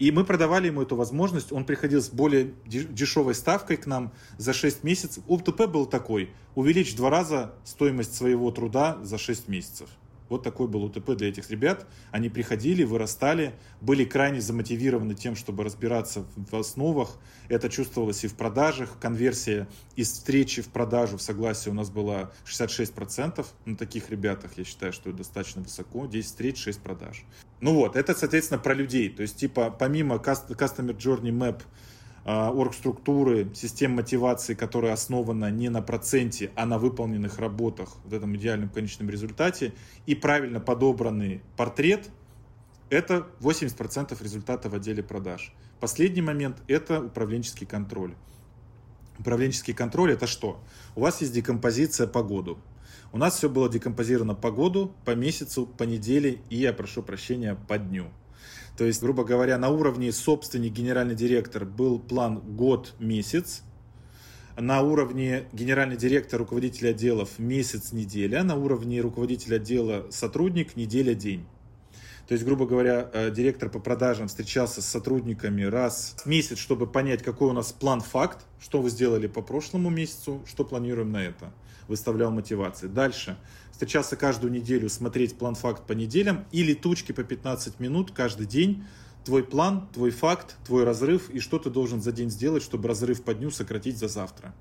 [0.00, 1.52] И мы продавали ему эту возможность.
[1.52, 5.22] Он приходил с более дешевой ставкой к нам за 6 месяцев.
[5.28, 6.30] УТП был такой.
[6.56, 9.88] Увеличь в два раза стоимость своего труда за 6 месяцев.
[10.34, 11.86] Вот такой был УТП для этих ребят.
[12.10, 17.18] Они приходили, вырастали, были крайне замотивированы тем, чтобы разбираться в основах.
[17.48, 18.98] Это чувствовалось и в продажах.
[18.98, 23.46] Конверсия из встречи в продажу, в согласии у нас была 66%.
[23.64, 26.06] На таких ребятах я считаю, что достаточно высоко.
[26.06, 27.24] 10 встреч, 6 продаж.
[27.60, 29.10] Ну вот, это, соответственно, про людей.
[29.10, 31.62] То есть, типа, помимо Customer Journey Map,
[32.24, 38.70] оргструктуры, систем мотивации, которая основана не на проценте, а на выполненных работах, в этом идеальном
[38.70, 39.74] конечном результате,
[40.06, 42.10] и правильно подобранный портрет,
[42.88, 45.52] это 80% результата в отделе продаж.
[45.80, 48.14] Последний момент– это управленческий контроль.
[49.18, 50.62] Управленческий контроль– это что?
[50.96, 52.58] У вас есть декомпозиция по году.
[53.12, 57.54] У нас все было декомпозировано по году, по месяцу, по неделе и, я прошу прощения,
[57.68, 58.06] по дню.
[58.76, 63.62] То есть, грубо говоря, на уровне собственник, генеральный директор был план год-месяц,
[64.56, 71.46] на уровне генеральный директор, руководитель отделов месяц-неделя, на уровне руководителя отдела сотрудник неделя-день.
[72.26, 76.86] То есть, грубо говоря, э, директор по продажам встречался с сотрудниками раз в месяц, чтобы
[76.86, 81.52] понять, какой у нас план-факт, что вы сделали по прошлому месяцу, что планируем на это.
[81.86, 82.86] Выставлял мотивации.
[82.86, 83.36] Дальше
[83.74, 88.84] встречаться каждую неделю, смотреть план-факт по неделям и летучки по 15 минут каждый день.
[89.24, 93.24] Твой план, твой факт, твой разрыв и что ты должен за день сделать, чтобы разрыв
[93.24, 94.54] по дню сократить за завтра.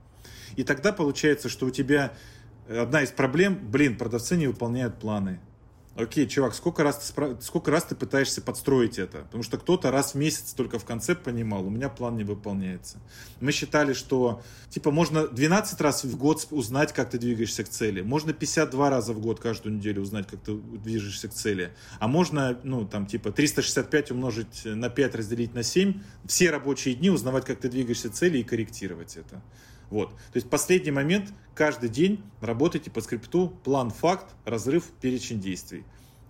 [0.55, 2.13] И тогда получается, что у тебя
[2.67, 5.39] одна из проблем, блин, продавцы не выполняют планы.
[5.95, 7.37] Окей, чувак, сколько раз, ты спра...
[7.39, 9.19] сколько раз ты пытаешься подстроить это?
[9.19, 12.97] Потому что кто-то раз в месяц только в конце понимал, у меня план не выполняется.
[13.41, 18.01] Мы считали, что типа можно 12 раз в год узнать, как ты двигаешься к цели.
[18.01, 21.71] Можно 52 раза в год каждую неделю узнать, как ты движешься к цели.
[21.99, 27.11] А можно, ну, там, типа 365 умножить на 5, разделить на 7, все рабочие дни
[27.11, 29.43] узнавать, как ты двигаешься к цели и корректировать это.
[29.93, 30.09] Вот.
[30.09, 35.83] То есть последний момент, каждый день работайте по скрипту план, факт, разрыв, перечень действий.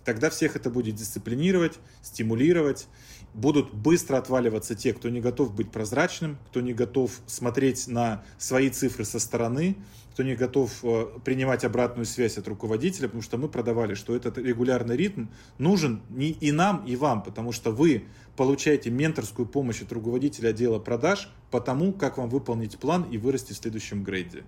[0.04, 2.88] Тогда всех это будет дисциплинировать, стимулировать.
[3.34, 8.70] Будут быстро отваливаться те, кто не готов быть прозрачным, кто не готов смотреть на свои
[8.70, 9.76] цифры со стороны,
[10.12, 14.38] кто не готов э, принимать обратную связь от руководителя, потому что мы продавали, что этот
[14.38, 15.26] регулярный ритм
[15.58, 18.04] нужен не и нам, и вам, потому что вы
[18.36, 23.52] получаете менторскую помощь от руководителя отдела продаж по тому, как вам выполнить план и вырасти
[23.52, 24.44] в следующем грейде.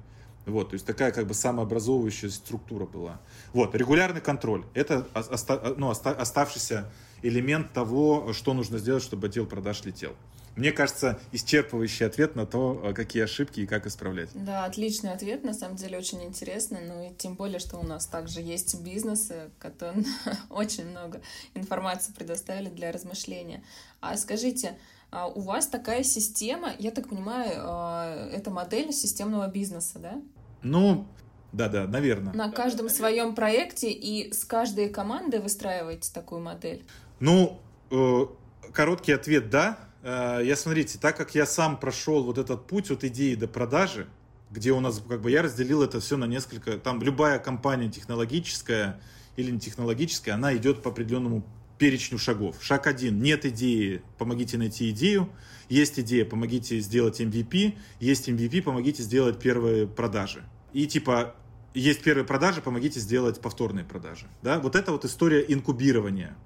[0.47, 3.20] Вот, то есть такая как бы самообразовывающая структура была.
[3.53, 4.64] Вот, регулярный контроль.
[4.74, 6.93] Это оста, ну, оста, оставшийся
[7.23, 10.12] элемент того, что нужно сделать, чтобы отдел продаж летел.
[10.57, 14.31] Мне кажется, исчерпывающий ответ на то, э, какие ошибки и как исправлять.
[14.33, 18.07] Да, отличный ответ, на самом деле очень интересно, ну и тем более, что у нас
[18.07, 20.03] также есть бизнесы, которые
[20.51, 21.21] очень много
[21.55, 23.62] информации предоставили для размышления.
[24.01, 24.79] А скажите,
[25.11, 30.23] а у вас такая система, я так понимаю, а, это модель системного бизнеса, да?
[30.62, 31.07] Ну,
[31.53, 32.33] да-да, наверное.
[32.33, 36.85] На каждом своем проекте и с каждой командой выстраиваете такую модель?
[37.21, 37.61] Ну,
[37.91, 38.27] э,
[38.73, 39.79] короткий ответ– да.
[40.03, 44.07] Э, я, смотрите, так как я сам прошел вот этот путь от идеи до продажи,
[44.51, 49.01] где у нас, как бы, я разделил это все на несколько, там любая компания технологическая
[49.37, 51.45] или не технологическая, она идет по определенному
[51.79, 52.57] перечню шагов.
[52.61, 53.21] Шаг один.
[53.21, 55.29] Нет идеи, помогите найти идею.
[55.69, 57.77] Есть идея, помогите сделать MVP.
[58.01, 60.45] Есть MVP, помогите сделать первые продажи.
[60.73, 61.35] И типа,
[61.75, 64.27] есть первые продажи, помогите сделать повторные продажи.
[64.43, 64.59] Да?
[64.59, 66.37] Вот это вот история инкубирования.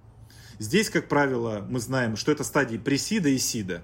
[0.61, 3.83] Здесь, как правило, мы знаем, что это стадии пресида и сида.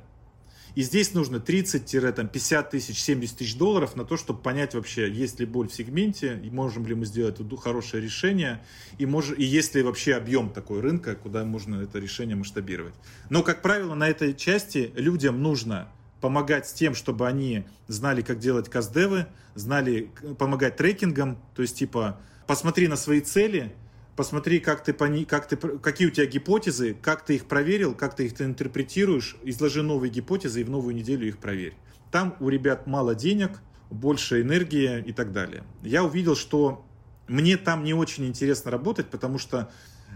[0.75, 5.47] И здесь нужно 30-50 тысяч, 70 тысяч долларов на то, чтобы понять вообще, есть ли
[5.47, 8.63] боль в сегменте, и можем ли мы сделать хорошее решение,
[8.99, 12.93] и, мож, и есть ли вообще объем такой рынка, куда можно это решение масштабировать.
[13.31, 15.89] Но, как правило, на этой части людям нужно
[16.21, 22.21] помогать с тем, чтобы они знали, как делать каздевы, знали, помогать трекингом, то есть типа
[22.47, 23.73] посмотри на свои цели,
[24.17, 28.27] посмотри, как ты, как ты, какие у тебя гипотезы, как ты их проверил, как ты
[28.27, 31.75] их интерпретируешь, изложи новые гипотезы и в новую неделю их проверь.
[32.11, 33.61] Там у ребят мало денег,
[33.91, 35.65] больше энергии и так далее.
[35.83, 36.85] Я увидел, что
[37.29, 39.71] мне там не очень интересно работать, потому что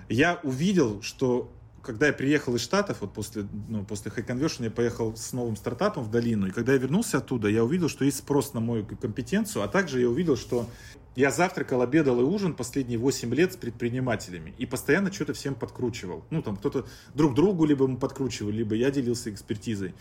[0.09, 4.71] я увидел, что когда я приехал из Штатов, вот после, ну, после High Conversion, я
[4.71, 8.19] поехал с новым стартапом в долину, и когда я вернулся оттуда, я увидел, что есть
[8.19, 10.69] спрос на мою компетенцию, а также я увидел, что
[11.17, 16.25] я завтракал, обедал и ужин последние 8 лет с предпринимателями и постоянно что-то всем подкручивал.
[16.31, 19.95] Ну, там кто-то друг другу либо мы подкручивали, либо я делился экспертизой.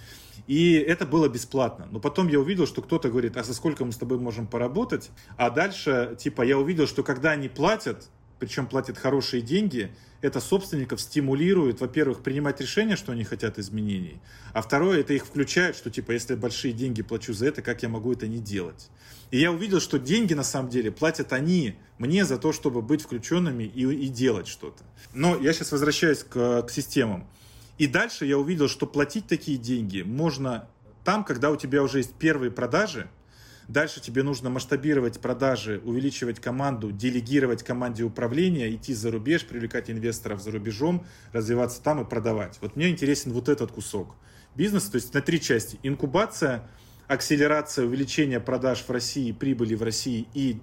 [0.47, 1.88] И это было бесплатно.
[1.91, 5.12] Но потом я увидел, что кто-то говорит, а за сколько мы с тобой можем поработать?
[5.38, 10.99] А дальше, типа, я увидел, что когда они платят, причем платят хорошие деньги, это собственников
[10.99, 14.19] стимулирует, во-первых, принимать решения, что они хотят изменений,
[14.53, 17.89] а второе, это их включает, что типа, если большие деньги плачу за это, как я
[17.89, 18.89] могу это не делать?
[19.31, 23.01] И я увидел, что деньги на самом деле платят они мне за то, чтобы быть
[23.01, 24.83] включенными и, и делать что-то.
[25.13, 27.27] Но я сейчас возвращаюсь к, к системам.
[27.77, 30.67] И дальше я увидел, что платить такие деньги можно
[31.03, 33.09] там, когда у тебя уже есть первые продажи,
[33.70, 40.41] Дальше тебе нужно масштабировать продажи, увеличивать команду, делегировать команде управления, идти за рубеж, привлекать инвесторов
[40.41, 42.57] за рубежом, развиваться там и продавать.
[42.61, 44.15] Вот мне интересен вот этот кусок
[44.55, 45.78] бизнеса, то есть на три части.
[45.84, 46.67] Инкубация,
[47.07, 50.59] акселерация, увеличение продаж в России, прибыли в России и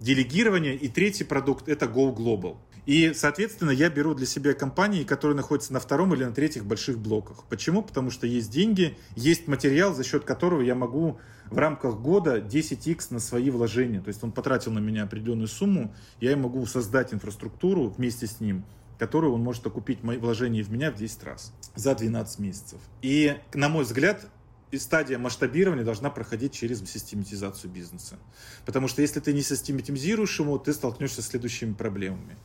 [0.00, 0.76] делегирование.
[0.76, 2.56] И третий продукт– это Go Global.
[2.86, 6.98] И, соответственно, я беру для себя компании, которые находятся на втором или на третьих больших
[6.98, 7.44] блоках.
[7.48, 7.82] Почему?
[7.82, 11.18] Потому что есть деньги, есть материал, за счет которого я могу
[11.50, 14.00] в рамках года 10x на свои вложения.
[14.00, 18.64] То есть он потратил на меня определенную сумму, я могу создать инфраструктуру вместе с ним,
[19.00, 22.78] которую он может окупить мои вложения в меня в 10 раз за 12 месяцев.
[23.02, 24.28] И, на мой взгляд,
[24.72, 28.16] и стадия масштабирования должна проходить через систематизацию бизнеса.
[28.64, 32.36] Потому что если ты не систематизируешь его, ты столкнешься с следующими проблемами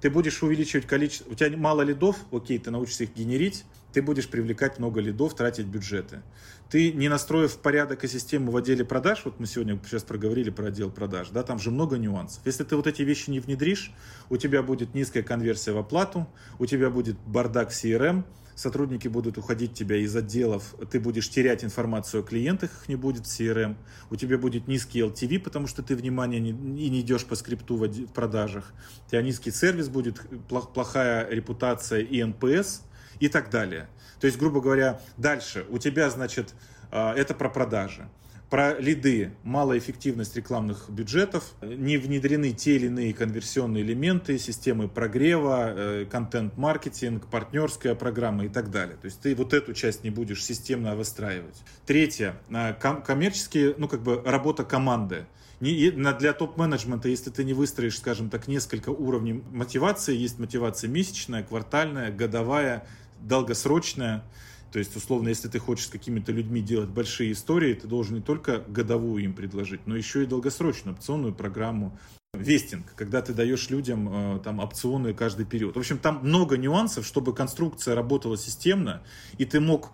[0.00, 4.28] ты будешь увеличивать количество, у тебя мало лидов, окей, ты научишься их генерить, ты будешь
[4.28, 6.22] привлекать много лидов, тратить бюджеты.
[6.70, 10.66] Ты, не настроив порядок и систему в отделе продаж, вот мы сегодня сейчас проговорили про
[10.66, 12.40] отдел продаж, да, там же много нюансов.
[12.44, 13.92] Если ты вот эти вещи не внедришь,
[14.28, 16.28] у тебя будет низкая конверсия в оплату,
[16.58, 18.24] у тебя будет бардак в CRM,
[18.60, 23.26] сотрудники будут уходить тебя из отделов, ты будешь терять информацию о клиентах, их не будет
[23.26, 23.76] в CRM,
[24.10, 27.76] у тебя будет низкий LTV, потому что ты внимание не, и не идешь по скрипту
[27.76, 28.74] в, продажах,
[29.06, 32.82] у тебя низкий сервис будет, плохая репутация и NPS
[33.18, 33.88] и так далее.
[34.20, 36.54] То есть, грубо говоря, дальше у тебя, значит,
[36.90, 38.08] а, это про продажи
[38.50, 46.06] про лиды, малоэффективность рекламных бюджетов, не внедрены те или иные конверсионные элементы, системы прогрева, э,
[46.10, 48.96] контент-маркетинг, партнерская программа и так далее.
[48.96, 51.62] То есть ты вот эту часть не будешь системно выстраивать.
[51.86, 55.26] Третье, э, коммерческие, ну как бы работа команды.
[55.60, 62.10] Для топ-менеджмента, если ты не выстроишь, скажем так, несколько уровней мотивации, есть мотивация месячная, квартальная,
[62.10, 62.86] годовая,
[63.20, 64.24] долгосрочная,
[64.72, 68.22] то есть, условно, если ты хочешь с какими-то людьми делать большие истории, ты должен не
[68.22, 71.98] только годовую им предложить, но еще и долгосрочную опционную программу.
[72.34, 75.74] Вестинг, когда ты даешь людям э, там опционы каждый период.
[75.74, 79.02] В общем, там много нюансов, чтобы конструкция работала системно,
[79.36, 79.90] и ты мог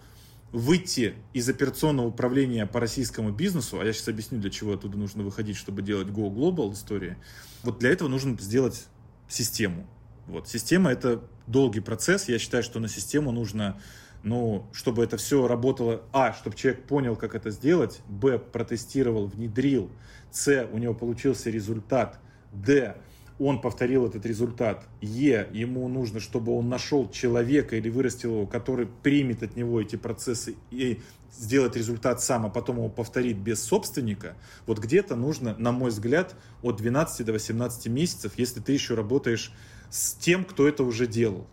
[0.52, 5.22] выйти из операционного управления по российскому бизнесу, а я сейчас объясню, для чего оттуда нужно
[5.22, 7.16] выходить, чтобы делать Go Global истории.
[7.62, 8.86] Вот для этого нужно сделать
[9.28, 9.86] систему.
[10.26, 10.48] Вот.
[10.48, 12.28] Система— это долгий процесс.
[12.28, 13.80] Я считаю, что на систему нужно
[14.22, 19.90] ну, чтобы это все работало, а, чтобы человек понял, как это сделать, б, протестировал, внедрил,
[20.30, 22.18] с, у него получился результат,
[22.52, 22.96] д,
[23.38, 28.86] он повторил этот результат, е, ему нужно, чтобы он нашел человека или вырастил его, который
[28.86, 31.00] примет от него эти процессы и
[31.30, 34.36] сделает результат сам, а потом его повторит без собственника,
[34.66, 39.52] вот где-то нужно, на мой взгляд, от 12 до 18 месяцев, если ты еще работаешь
[39.90, 41.46] с тем, кто это уже делал.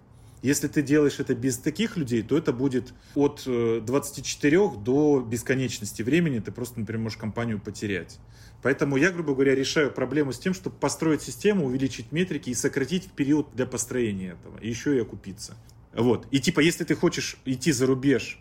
[0.43, 6.01] Если ты делаешь это без таких людей, то это будет от 24 э, до бесконечности
[6.01, 6.39] времени.
[6.39, 8.19] Ты просто, например, можешь компанию потерять.
[8.61, 13.09] Поэтому я, грубо говоря, решаю проблему с тем, чтобы построить систему, увеличить метрики и сократить
[13.11, 14.57] период для построения этого.
[14.59, 15.55] И еще и окупиться.
[15.93, 16.27] Вот.
[16.29, 18.37] И типа, если ты хочешь идти за рубеж,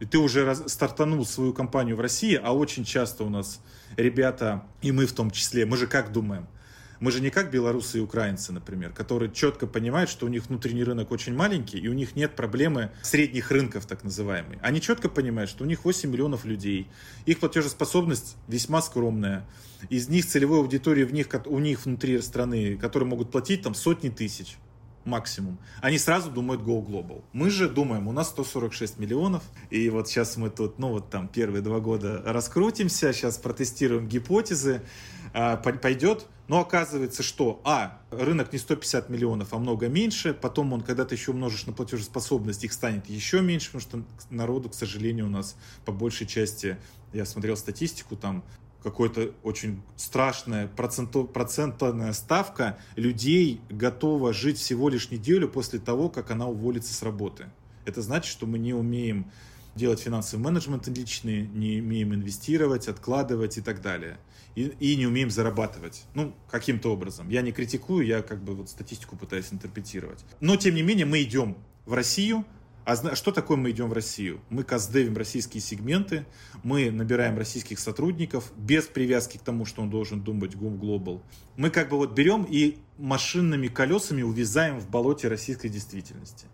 [0.00, 3.60] и ты уже раз, стартанул свою компанию в России, а очень часто у нас
[3.98, 6.48] ребята, и мы в том числе, мы же как думаем–
[7.02, 10.84] мы же не как белорусы и украинцы, например, которые четко понимают, что у них внутренний
[10.84, 14.60] рынок очень маленький, и у них нет проблемы средних рынков, так называемые.
[14.62, 16.86] Они четко понимают, что у них 8 миллионов людей,
[17.26, 19.44] их платежеспособность весьма скромная.
[19.88, 24.08] Из них целевой аудитории в них, у них внутри страны, которые могут платить там сотни
[24.08, 24.56] тысяч
[25.04, 25.58] максимум.
[25.80, 27.24] Они сразу думают Go Global.
[27.32, 31.26] Мы же думаем, у нас 146 миллионов, и вот сейчас мы тут, ну вот там
[31.28, 34.82] первые два года раскрутимся, сейчас протестируем гипотезы,
[35.32, 36.26] пойдет.
[36.48, 41.14] Но оказывается, что, а, рынок не 150 миллионов, а много меньше, потом он, когда ты
[41.14, 45.56] еще умножишь на платежеспособность, их станет еще меньше, потому что народу, к сожалению, у нас
[45.84, 46.76] по большей части,
[47.12, 48.44] я смотрел статистику, там
[48.82, 56.48] какая-то очень страшная процентная ставка людей готова жить всего лишь неделю после того, как она
[56.48, 57.46] уволится с работы.
[57.84, 59.30] Это значит, что мы не умеем
[59.74, 64.18] делать финансовый менеджмент личный, не умеем инвестировать, откладывать и так далее.
[64.54, 66.04] И, и не умеем зарабатывать.
[66.14, 67.30] Ну, каким-то образом.
[67.30, 70.24] Я не критикую, я как бы вот статистику пытаюсь интерпретировать.
[70.40, 71.56] Но, тем не менее, мы идем
[71.86, 72.44] в Россию,
[72.84, 74.40] а что такое мы идем в Россию?
[74.50, 76.26] Мы каздевим российские сегменты,
[76.64, 81.22] мы набираем российских сотрудников без привязки к тому, что он должен думать Go Global.
[81.56, 86.46] Мы как бы вот берем и машинными колесами увязаем в болоте российской действительности.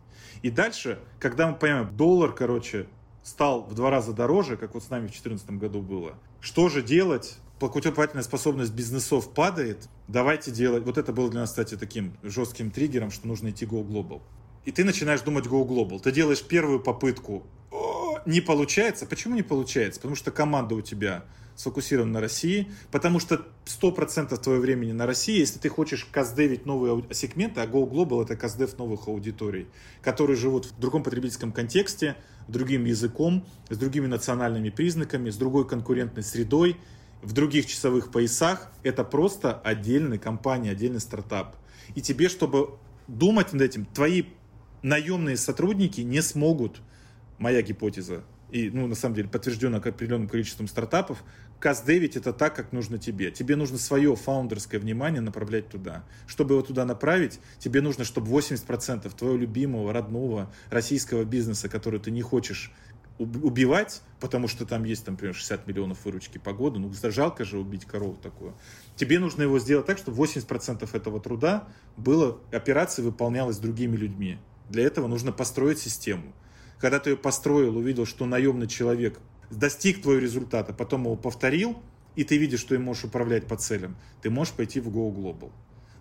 [0.42, 2.88] И дальше, когда мы понимаем, доллар, короче,
[3.22, 6.82] стал в два раза дороже, как вот с нами в 2014 году было, что же
[6.82, 7.38] делать?
[7.58, 10.84] покупательная способность бизнесов падает, давайте делать...
[10.84, 14.22] Вот это было для нас, кстати, таким жестким триггером, что нужно идти Go Global
[14.68, 15.98] и ты начинаешь думать Go Global.
[15.98, 19.06] Ты делаешь первую попытку, О, не получается.
[19.06, 19.98] Почему не получается?
[19.98, 21.24] Потому что команда у тебя
[21.58, 27.04] сфокусирована на России, потому что 100% твоего времени на России, если ты хочешь каздевить новые
[27.12, 29.66] сегменты, а Go Global это каздев новых аудиторий,
[30.00, 32.14] которые живут в другом потребительском контексте,
[32.46, 36.76] другим языком, с другими национальными признаками, с другой конкурентной средой,
[37.22, 41.56] в других часовых поясах, это просто отдельная компания, отдельный стартап.
[41.96, 42.78] И тебе, чтобы
[43.08, 44.26] думать над этим, твои
[44.82, 46.80] наемные сотрудники не смогут,
[47.38, 51.22] моя гипотеза, и, ну, на самом деле, подтверждено определенным количеством стартапов,
[51.60, 53.30] каздевить это так, как нужно тебе.
[53.30, 56.04] Тебе нужно свое фаундерское внимание направлять туда.
[56.26, 62.10] Чтобы его туда направить, тебе нужно, чтобы 80% твоего любимого, родного российского бизнеса, который ты
[62.10, 62.72] не хочешь
[63.18, 67.58] убивать, потому что там есть, там, например, 60 миллионов выручки по году, ну, жалко же
[67.58, 68.54] убить корову такую.
[68.94, 74.38] Тебе нужно его сделать так, чтобы 80% этого труда было, операция выполнялась другими людьми.
[74.68, 76.32] Для этого нужно построить систему.
[76.78, 79.18] Когда ты ее построил, увидел, что наемный человек
[79.50, 81.78] достиг твоего результата, потом его повторил,
[82.16, 85.52] и ты видишь, что им можешь управлять по целям, ты можешь пойти в Go Global.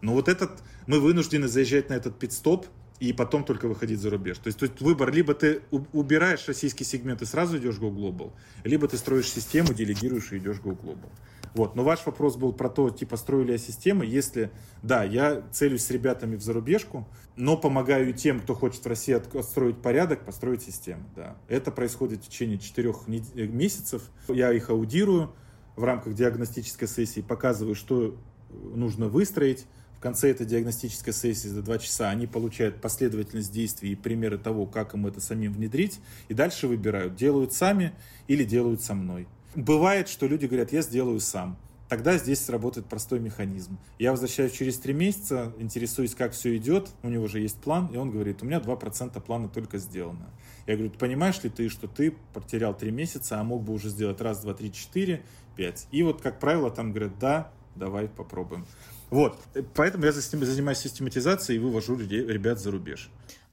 [0.01, 2.67] Но вот этот, мы вынуждены заезжать на этот пит-стоп
[2.99, 4.37] и потом только выходить за рубеж.
[4.37, 5.61] То есть, есть выбор, либо ты
[5.93, 8.33] убираешь российский сегмент и сразу идешь Go Global,
[8.63, 11.09] либо ты строишь систему, делегируешь и идешь Go Global.
[11.57, 11.75] Вот.
[11.75, 14.05] Но ваш вопрос был про то, типа, строили я системы.
[14.05, 14.51] Если,
[14.83, 19.81] да, я целюсь с ребятами в зарубежку, но помогаю тем, кто хочет в России отстроить
[19.81, 21.09] порядок, построить систему.
[21.15, 21.35] Да.
[21.47, 24.03] Это происходит в течение четырех э, месяцев.
[24.27, 25.33] Я их аудирую
[25.75, 28.15] в рамках диагностической сессии, показываю, что
[28.51, 29.65] нужно выстроить.
[29.97, 34.67] В конце этой диагностической сессии за два часа они получают последовательность действий и примеры того,
[34.67, 37.93] как им это самим внедрить, и дальше выбирают, делают сами
[38.27, 39.27] или делают со мной.
[39.57, 41.57] Бывает, что люди говорят, я сделаю сам.
[41.89, 43.79] Тогда здесь сработает простой механизм.
[43.97, 47.97] Я возвращаюсь через три месяца, интересуюсь, как все идет, у него же есть план, и
[47.97, 50.29] он говорит, у меня 2% плана только сделано.
[50.67, 54.21] Я говорю, понимаешь ли ты, что ты потерял три месяца, а мог бы уже сделать
[54.21, 55.23] раз, два, три, четыре,
[55.55, 55.87] пять.
[55.89, 58.63] И вот, как правило, там говорят, да, давай попробуем.
[59.09, 59.39] Вот,
[59.73, 63.09] поэтому я занимаюсь систематизацией и вывожу ребят за рубеж.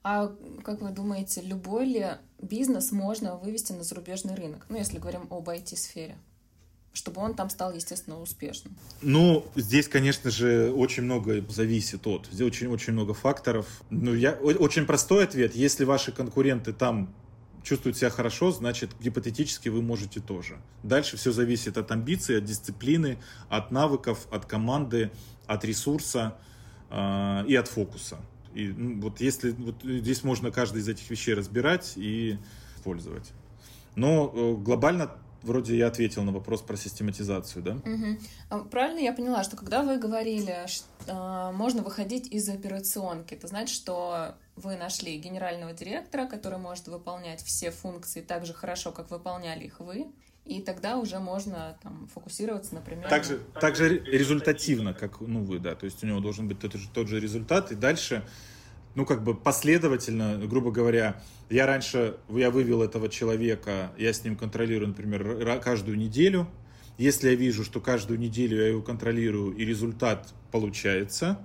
[0.07, 0.31] А
[0.63, 2.07] как вы думаете, любой ли
[2.39, 4.67] бизнес можно вывести на зарубежный рынок?
[4.69, 6.15] Ну, если говорим об IT-сфере
[6.93, 8.77] чтобы он там стал, естественно, успешным?
[9.01, 12.27] Ну, здесь, конечно же, очень много зависит от.
[12.27, 13.67] Здесь очень, очень много факторов.
[13.89, 15.55] Ну, я, очень простой ответ.
[15.55, 17.13] Если ваши конкуренты там
[17.63, 20.55] чувствуют себя хорошо, значит, гипотетически вы можете тоже.
[20.83, 23.17] Дальше все зависит от амбиций, от дисциплины,
[23.49, 25.11] от навыков, от команды,
[25.47, 26.37] от ресурса
[26.89, 28.19] э, и от фокуса.
[28.55, 32.37] И ну, вот если вот здесь можно каждый из этих вещей разбирать и
[32.75, 33.31] использовать.
[33.95, 35.11] Но э, глобально
[35.45, 37.71] вроде я ответил на вопрос про систематизацию, да?
[37.75, 38.65] Угу.
[38.69, 43.75] Правильно я поняла, что когда вы говорили, что э, можно выходить из операционки, это значит,
[43.75, 49.65] что вы нашли генерального директора, который может выполнять все функции так же хорошо, как выполняли
[49.65, 50.07] их вы,
[50.45, 53.09] и тогда уже можно там, фокусироваться, например...
[53.09, 53.59] Также, на...
[53.59, 57.07] также результативно, как ну, вы, да, то есть у него должен быть тот же, тот
[57.07, 58.23] же результат, и дальше,
[58.93, 64.35] ну, как бы последовательно, грубо говоря, я раньше, я вывел этого человека, я с ним
[64.35, 66.47] контролирую, например, каждую неделю,
[66.97, 71.39] если я вижу, что каждую неделю я его контролирую и результат получается,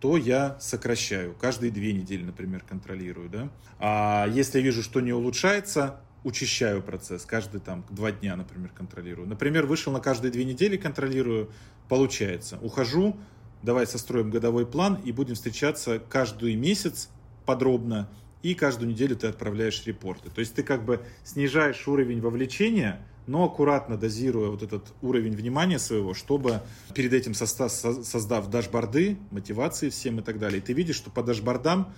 [0.00, 1.34] то я сокращаю.
[1.40, 3.28] Каждые две недели, например, контролирую.
[3.28, 3.50] Да?
[3.78, 7.24] А если я вижу, что не улучшается, учащаю процесс.
[7.24, 9.28] Каждые там два дня, например, контролирую.
[9.28, 11.50] Например, вышел на каждые две недели, контролирую,
[11.88, 12.58] получается.
[12.62, 13.16] Ухожу,
[13.62, 17.08] давай состроим годовой план и будем встречаться каждый месяц
[17.46, 18.08] подробно.
[18.42, 20.30] И каждую неделю ты отправляешь репорты.
[20.30, 25.78] То есть ты как бы снижаешь уровень вовлечения, но аккуратно дозируя вот этот уровень внимания
[25.78, 26.62] своего, чтобы
[26.94, 31.92] перед этим состав, создав дашборды, мотивации всем и так далее, ты видишь, что по дашбордам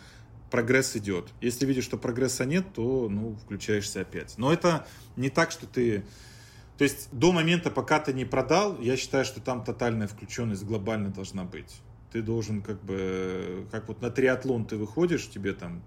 [0.52, 1.30] прогресс идет.
[1.40, 4.34] Если видишь, что прогресса нет, то ну, включаешься опять.
[4.36, 4.86] Но это
[5.16, 6.04] не так, что ты
[6.78, 11.08] То есть до момента, пока ты не продал, я считаю, что там тотальная включенность глобально
[11.08, 11.80] должна быть.
[12.12, 15.82] Ты должен как бы, как вот на триатлон ты выходишь, тебе там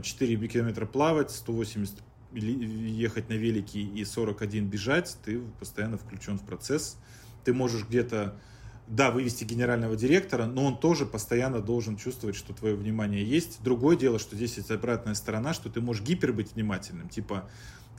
[0.00, 1.98] 4 километра плавать, 180
[2.32, 6.96] ехать на велике и 41 бежать, ты постоянно включен в процесс.
[7.44, 8.38] Ты можешь где-то,
[8.86, 13.62] да, вывести генерального директора, но он тоже постоянно должен чувствовать, что твое внимание есть.
[13.62, 17.08] Другое дело, что здесь есть обратная сторона, что ты можешь гипер быть внимательным.
[17.08, 17.48] Типа,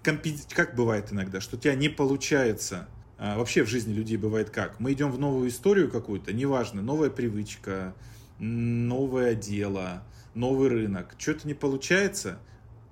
[0.02, 4.80] как бывает иногда, что у тебя не получается а, вообще в жизни людей бывает как?
[4.80, 7.96] Мы идем в новую историю какую-то, неважно, новая привычка,
[8.40, 10.04] новое дело,
[10.36, 11.16] новый рынок.
[11.18, 12.40] Что-то не получается,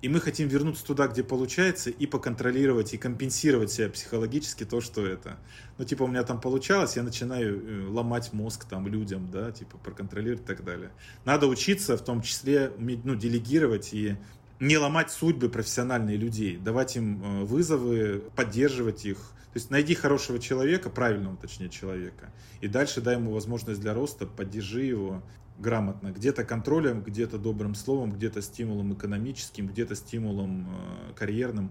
[0.02, 5.06] и мы хотим вернуться туда, где получается, и поконтролировать, и компенсировать себя психологически то, что
[5.06, 5.38] это.
[5.78, 9.78] Ну, типа, у меня там получалось, я начинаю э, ломать мозг там людям, да, типа,
[9.78, 10.90] проконтролировать и так далее.
[11.24, 14.16] Надо учиться, в том числе, ну, делегировать и
[14.60, 19.16] не ломать судьбы профессиональных людей, давать им э, вызовы, поддерживать их.
[19.16, 22.30] То есть найди хорошего человека, правильного, точнее, человека,
[22.60, 25.22] и дальше дай ему возможность для роста, поддержи его
[25.58, 26.12] грамотно.
[26.12, 31.70] Где-то контролем, где-то добрым словом, где-то стимулом экономическим, где-то стимулом э, карьерным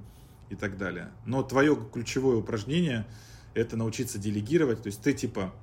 [0.50, 1.12] и так далее.
[1.26, 3.06] Но твое ключевое упражнение–
[3.54, 4.84] это научиться делегировать.
[4.84, 5.54] То есть ты типа,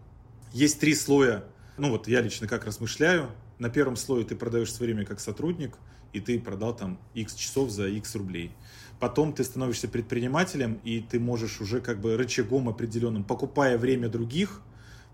[0.53, 1.45] есть три слоя,
[1.77, 5.77] ну вот я лично как размышляю, на первом слое ты продаешь свое время как сотрудник,
[6.13, 8.53] и ты продал там X часов за X рублей.
[8.99, 14.61] Потом ты становишься предпринимателем, и ты можешь уже как бы рычагом определенным, покупая время других,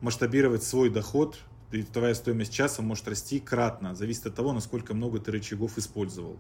[0.01, 1.39] масштабировать свой доход
[1.93, 3.95] твоя стоимость часа может расти кратно.
[3.95, 6.39] Зависит от того, насколько много ты рычагов использовал.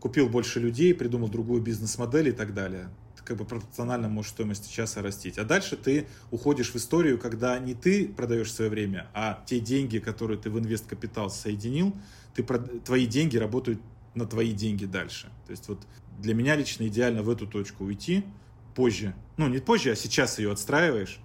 [0.00, 2.90] Купил больше людей, придумал другую бизнес-модель и так далее.
[3.24, 5.38] как бы пропорционально может стоимость часа растить.
[5.38, 9.98] А дальше ты уходишь в историю, когда не ты продаешь свое время, а те деньги,
[9.98, 11.94] которые ты в инвест-капитал соединил,
[12.34, 12.42] ты,
[12.84, 13.80] твои деньги работают
[14.14, 15.28] на твои деньги дальше.
[15.46, 15.78] То есть вот
[16.18, 18.24] для меня лично идеально в эту точку уйти
[18.74, 19.14] позже.
[19.36, 21.20] Ну, не позже, а сейчас ее отстраиваешь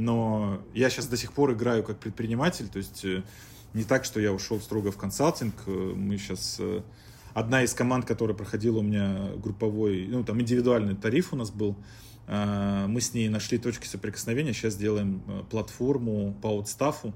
[0.00, 3.22] но я сейчас до сих пор играю как предприниматель, то есть э,
[3.74, 6.82] не так, что я ушел строго в консалтинг, э, мы сейчас э,
[7.34, 11.76] одна из команд, которая проходила у меня групповой, ну там индивидуальный тариф у нас был,
[12.26, 15.20] мы с ней нашли точки соприкосновения, сейчас делаем
[15.50, 17.12] платформу по аутстафу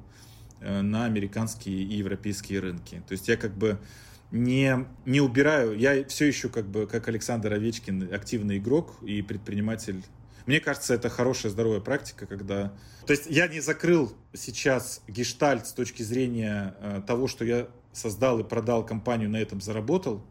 [0.61, 3.01] на американские и европейские рынки.
[3.07, 3.79] То есть я как бы
[4.33, 10.03] не, не убираю, я все еще как бы, как Александр Овечкин, активный игрок и предприниматель
[10.47, 12.73] мне кажется, это хорошая здоровая практика, когда...
[13.07, 18.41] То есть я не закрыл сейчас гештальт с точки зрения э, того, что я создал
[18.41, 20.23] и продал компанию, на этом заработал.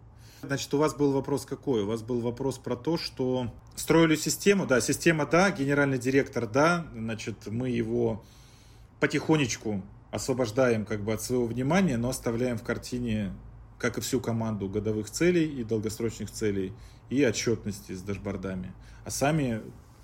[0.43, 1.83] Значит, у вас был вопрос какой?
[1.83, 6.85] У вас был вопрос про то, что строили систему, да, система, да, генеральный директор, да,
[6.93, 8.23] значит, мы его
[8.99, 13.33] потихонечку освобождаем как бы от своего внимания, но оставляем в картине,
[13.79, 16.73] как и всю команду, годовых целей и долгосрочных целей
[17.09, 18.73] и отчетности с дашбордами.
[19.05, 19.61] А сами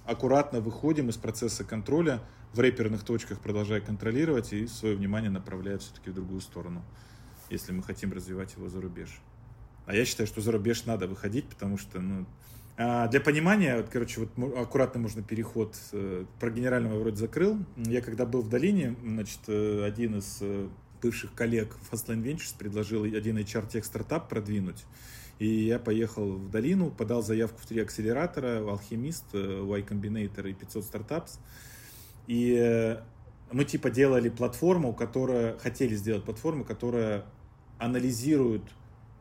[0.10, 2.22] аккуратно выходим из процесса контроля,
[2.54, 6.84] в рэперных точках продолжая контролировать и свое внимание направляя все-таки в другую сторону,
[7.50, 9.22] если мы хотим развивать его за рубеж.
[9.86, 12.26] А я считаю, что за рубеж надо выходить, потому что, ну,
[12.78, 17.58] а для понимания, вот, короче, вот аккуратно можно переход э, про генерального вроде закрыл.
[17.76, 20.70] Я когда был в долине, значит, э, один из э,
[21.02, 24.86] бывших коллег Fastline Ventures предложил один HR-тех стартап продвинуть.
[25.40, 30.50] И я поехал в долину, подал заявку в три акселератора, в Алхимист, э, Y Combinator
[30.50, 31.40] и 500 Startups.
[32.28, 32.98] И э,
[33.52, 37.26] мы типа делали платформу, которая, хотели сделать платформу, которая
[37.78, 38.64] анализирует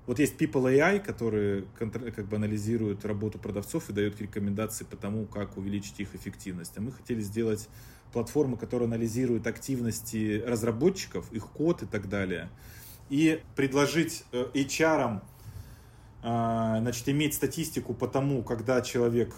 [0.09, 5.27] вот есть People AI, которые как бы анализируют работу продавцов и дают рекомендации по тому,
[5.27, 6.73] как увеличить их эффективность.
[6.79, 7.69] А мы хотели сделать
[8.11, 12.49] платформу, которая анализирует активности разработчиков, их код и так далее.
[13.11, 15.21] И предложить э, HR
[16.23, 19.35] значит, иметь статистику по тому, когда человек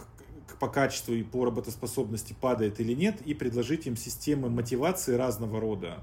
[0.59, 6.03] по качеству и по работоспособности падает или нет, и предложить им системы мотивации разного рода,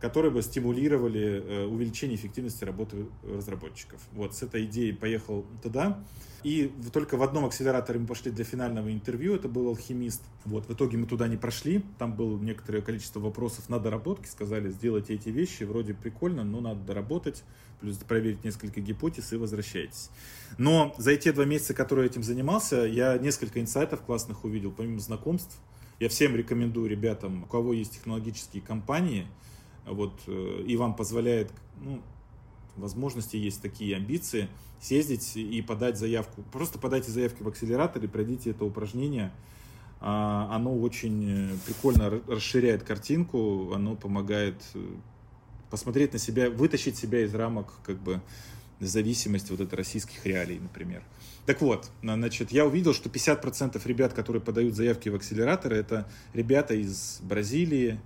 [0.00, 4.00] которые бы стимулировали э, увеличение эффективности работы разработчиков.
[4.12, 6.02] Вот с этой идеей поехал туда.
[6.42, 10.22] И только в одном акселераторе мы пошли для финального интервью, это был алхимист.
[10.46, 14.70] Вот, в итоге мы туда не прошли, там было некоторое количество вопросов на доработке, сказали,
[14.70, 17.44] сделайте эти вещи, вроде прикольно, но надо доработать,
[17.80, 20.08] плюс проверить несколько гипотез и возвращайтесь.
[20.56, 25.58] Но за эти два месяца, которые этим занимался, я несколько инсайтов классных увидел, помимо знакомств.
[25.98, 29.26] Я всем рекомендую ребятам, у кого есть технологические компании,
[29.86, 32.00] вот, э, и вам позволяет, ну,
[32.76, 34.48] возможности есть такие амбиции,
[34.80, 36.42] съездить и подать заявку.
[36.52, 39.32] Просто подайте заявки в акселератор и пройдите это упражнение.
[40.00, 44.82] А, оно очень э, прикольно расширяет картинку, оно помогает э,
[45.70, 48.22] посмотреть на себя, вытащить себя из рамок как бы
[48.80, 51.02] зависимость вот от российских реалий, например.
[51.44, 56.74] Так вот, значит, я увидел, что 50% ребят, которые подают заявки в акселераторы, это ребята
[56.74, 58.00] из Бразилии,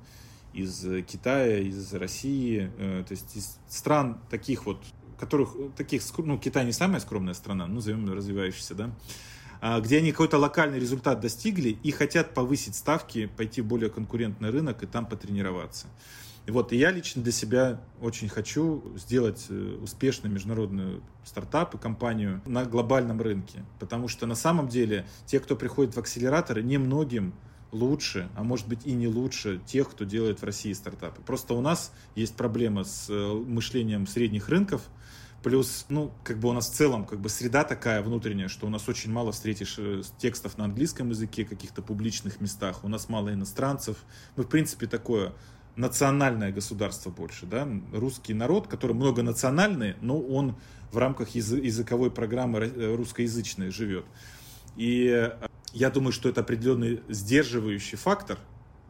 [0.54, 4.82] из Китая, из России, э, то есть из стран таких вот,
[5.18, 8.90] которых, таких, ну, Китай не самая скромная страна, ну, назовем развивающаяся, да,
[9.60, 14.50] а, где они какой-то локальный результат достигли и хотят повысить ставки, пойти в более конкурентный
[14.50, 15.86] рынок и там потренироваться.
[16.46, 22.42] Вот и я лично для себя очень хочу сделать э, успешный международный стартап и компанию
[22.44, 23.64] на глобальном рынке.
[23.78, 27.32] Потому что на самом деле те, кто приходит в акселераторы, немногим
[27.74, 31.20] лучше, а может быть и не лучше тех, кто делает в России стартапы.
[31.22, 34.82] Просто у нас есть проблема с э, мышлением средних рынков,
[35.44, 38.70] Плюс, ну, как бы у нас в целом как бы среда такая внутренняя, что у
[38.70, 42.82] нас очень мало встретишь э, текстов на английском языке, каких-то публичных местах.
[42.82, 43.98] У нас мало иностранцев.
[44.36, 45.34] Мы, в принципе, такое
[45.76, 50.56] национальное государство больше, да, русский народ, который многонациональный, но он
[50.90, 54.06] в рамках языковой программы э, русскоязычной живет.
[54.76, 55.30] И
[55.74, 58.38] я думаю, что это определенный сдерживающий фактор,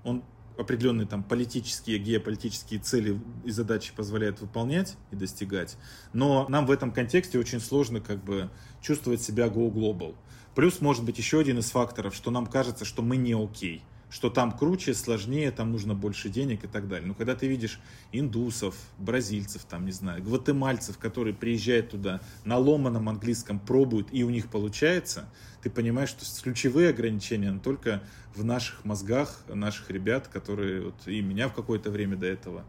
[0.05, 0.23] он
[0.59, 5.77] определенные там политические, геополитические цели и задачи позволяет выполнять и достигать.
[6.13, 8.51] Но нам в этом контексте очень сложно как бы
[8.81, 10.15] чувствовать себя go global.
[10.55, 13.79] Плюс, может быть, еще один из факторов, что нам кажется, что мы не окей.
[13.79, 17.09] Okay что там круче, сложнее, там нужно больше денег и так далее.
[17.09, 17.81] Но когда ты видишь
[18.13, 24.31] индусов, бразильцев, там, не знаю, гватемальцев, которые приезжают туда на ломаном английском, пробуют, и у
[24.31, 25.29] них получается,
[25.63, 28.03] ты понимаешь, что ключевые ограничения только
[28.35, 32.65] в наших мозгах, наших ребят, которые, вот, и меня в какое-то время до этого.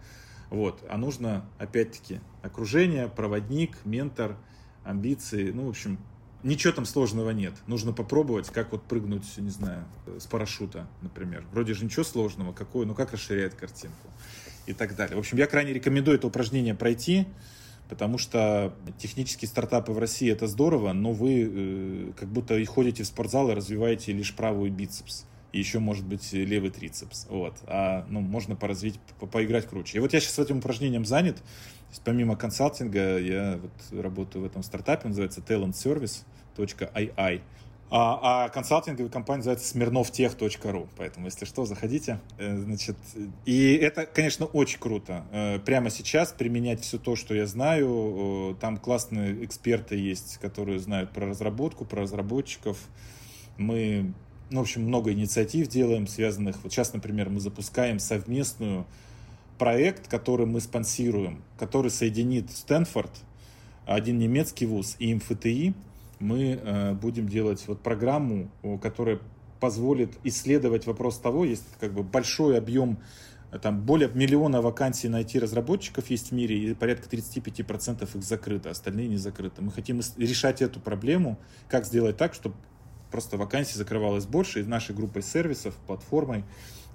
[0.50, 0.84] Вот.
[0.90, 4.38] А нужно, опять-таки, окружение, проводник, ментор,
[4.84, 5.98] амбиции, ну, в общем,
[6.46, 7.54] ничего там сложного нет.
[7.68, 9.84] Нужно попробовать, как вот прыгнуть, не знаю,
[10.20, 11.44] с парашюта, например.
[11.52, 14.08] Вроде же ничего сложного, какое, ну как расширяет картинку
[14.68, 15.16] и так далее.
[15.16, 17.28] В общем, я крайне рекомендую это упражнение пройти,
[17.90, 23.04] потому что технические стартапы в России это здорово, но вы э, как будто и ходите
[23.04, 25.26] в спортзал и развиваете лишь правый бицепс.
[25.56, 27.28] И еще, может быть, левый трицепс.
[27.30, 27.56] Вот.
[27.68, 29.98] А ну, можно поразвить, по поиграть круче.
[29.98, 31.38] И вот я сейчас этим упражнением занят.
[31.38, 36.26] То есть, помимо консалтинга, я вот работаю в этом стартапе, называется Talent Service
[36.58, 37.42] smirnovtech.ii.
[37.92, 40.90] А, а консалтинговая компания называется smirnovtech.ru.
[40.98, 42.20] Поэтому, если что, заходите.
[42.38, 42.98] Э, значит,
[43.46, 45.24] и это, конечно, очень круто.
[45.32, 48.58] Э, прямо сейчас применять все то, что я знаю.
[48.60, 52.78] Там классные эксперты есть, которые знают про разработку, про разработчиков.
[53.58, 54.14] Мы,
[54.50, 56.64] ну, в общем, много инициатив делаем, связанных...
[56.64, 58.86] Вот сейчас, например, мы запускаем совместную
[59.58, 63.12] проект, который мы спонсируем, который соединит Стэнфорд,
[63.86, 65.74] один немецкий вуз и МФТИ,
[66.20, 68.50] мы э, будем делать вот программу,
[68.82, 69.20] которая
[69.60, 72.98] позволит исследовать вопрос того, есть как бы большой объем,
[73.52, 78.70] э, там более миллиона вакансий на IT-разработчиков есть в мире, и порядка 35% их закрыто,
[78.70, 79.62] остальные не закрыты.
[79.62, 82.56] Мы хотим решать эту проблему, как сделать так, чтобы
[83.12, 86.44] просто вакансий закрывалось больше, и нашей группой сервисов, платформой,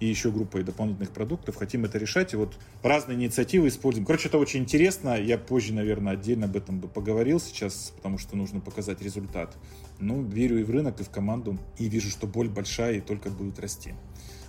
[0.00, 1.56] и еще группой дополнительных продуктов.
[1.56, 4.06] Хотим это решать, и вот разные инициативы используем.
[4.06, 5.20] Короче, это очень интересно.
[5.20, 9.54] Я позже, наверное, отдельно об этом бы поговорил сейчас, потому что нужно показать результат.
[9.98, 13.28] Ну, верю и в рынок, и в команду, и вижу, что боль большая и только
[13.28, 13.94] будет расти.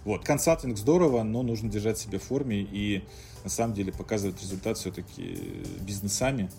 [0.05, 3.03] Вот, консалтинг здорово, но нужно держать себя в форме и
[3.43, 6.49] на самом деле показывать результат все-таки бизнесами,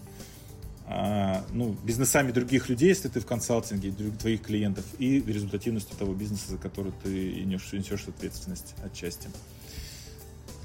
[1.53, 6.59] ну, бизнесами других людей, если ты в консалтинге, твоих клиентов, и результативностью того бизнеса, за
[6.59, 9.29] который ты несешь, несешь ответственность отчасти.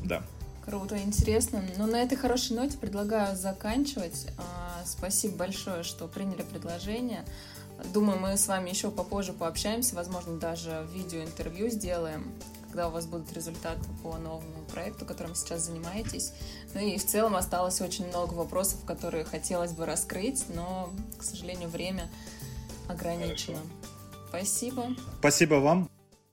[0.03, 0.23] Да.
[0.65, 1.63] Круто, интересно.
[1.77, 4.27] Ну, на этой хорошей ноте предлагаю заканчивать.
[4.37, 7.23] А, спасибо большое, что приняли предложение.
[7.93, 12.33] Думаю, мы с вами еще попозже пообщаемся, возможно, даже видеоинтервью сделаем
[12.77, 16.31] когда у вас будут результаты по новому проекту, которым сейчас занимаетесь.
[16.75, 21.69] Ну и в целом осталось очень много вопросов, которые хотелось бы раскрыть, но, к сожалению,
[21.69, 22.07] время
[22.87, 23.57] ограничено.
[23.57, 24.29] Хорошо.
[24.29, 24.95] Спасибо.
[25.17, 25.96] Спасибо вам.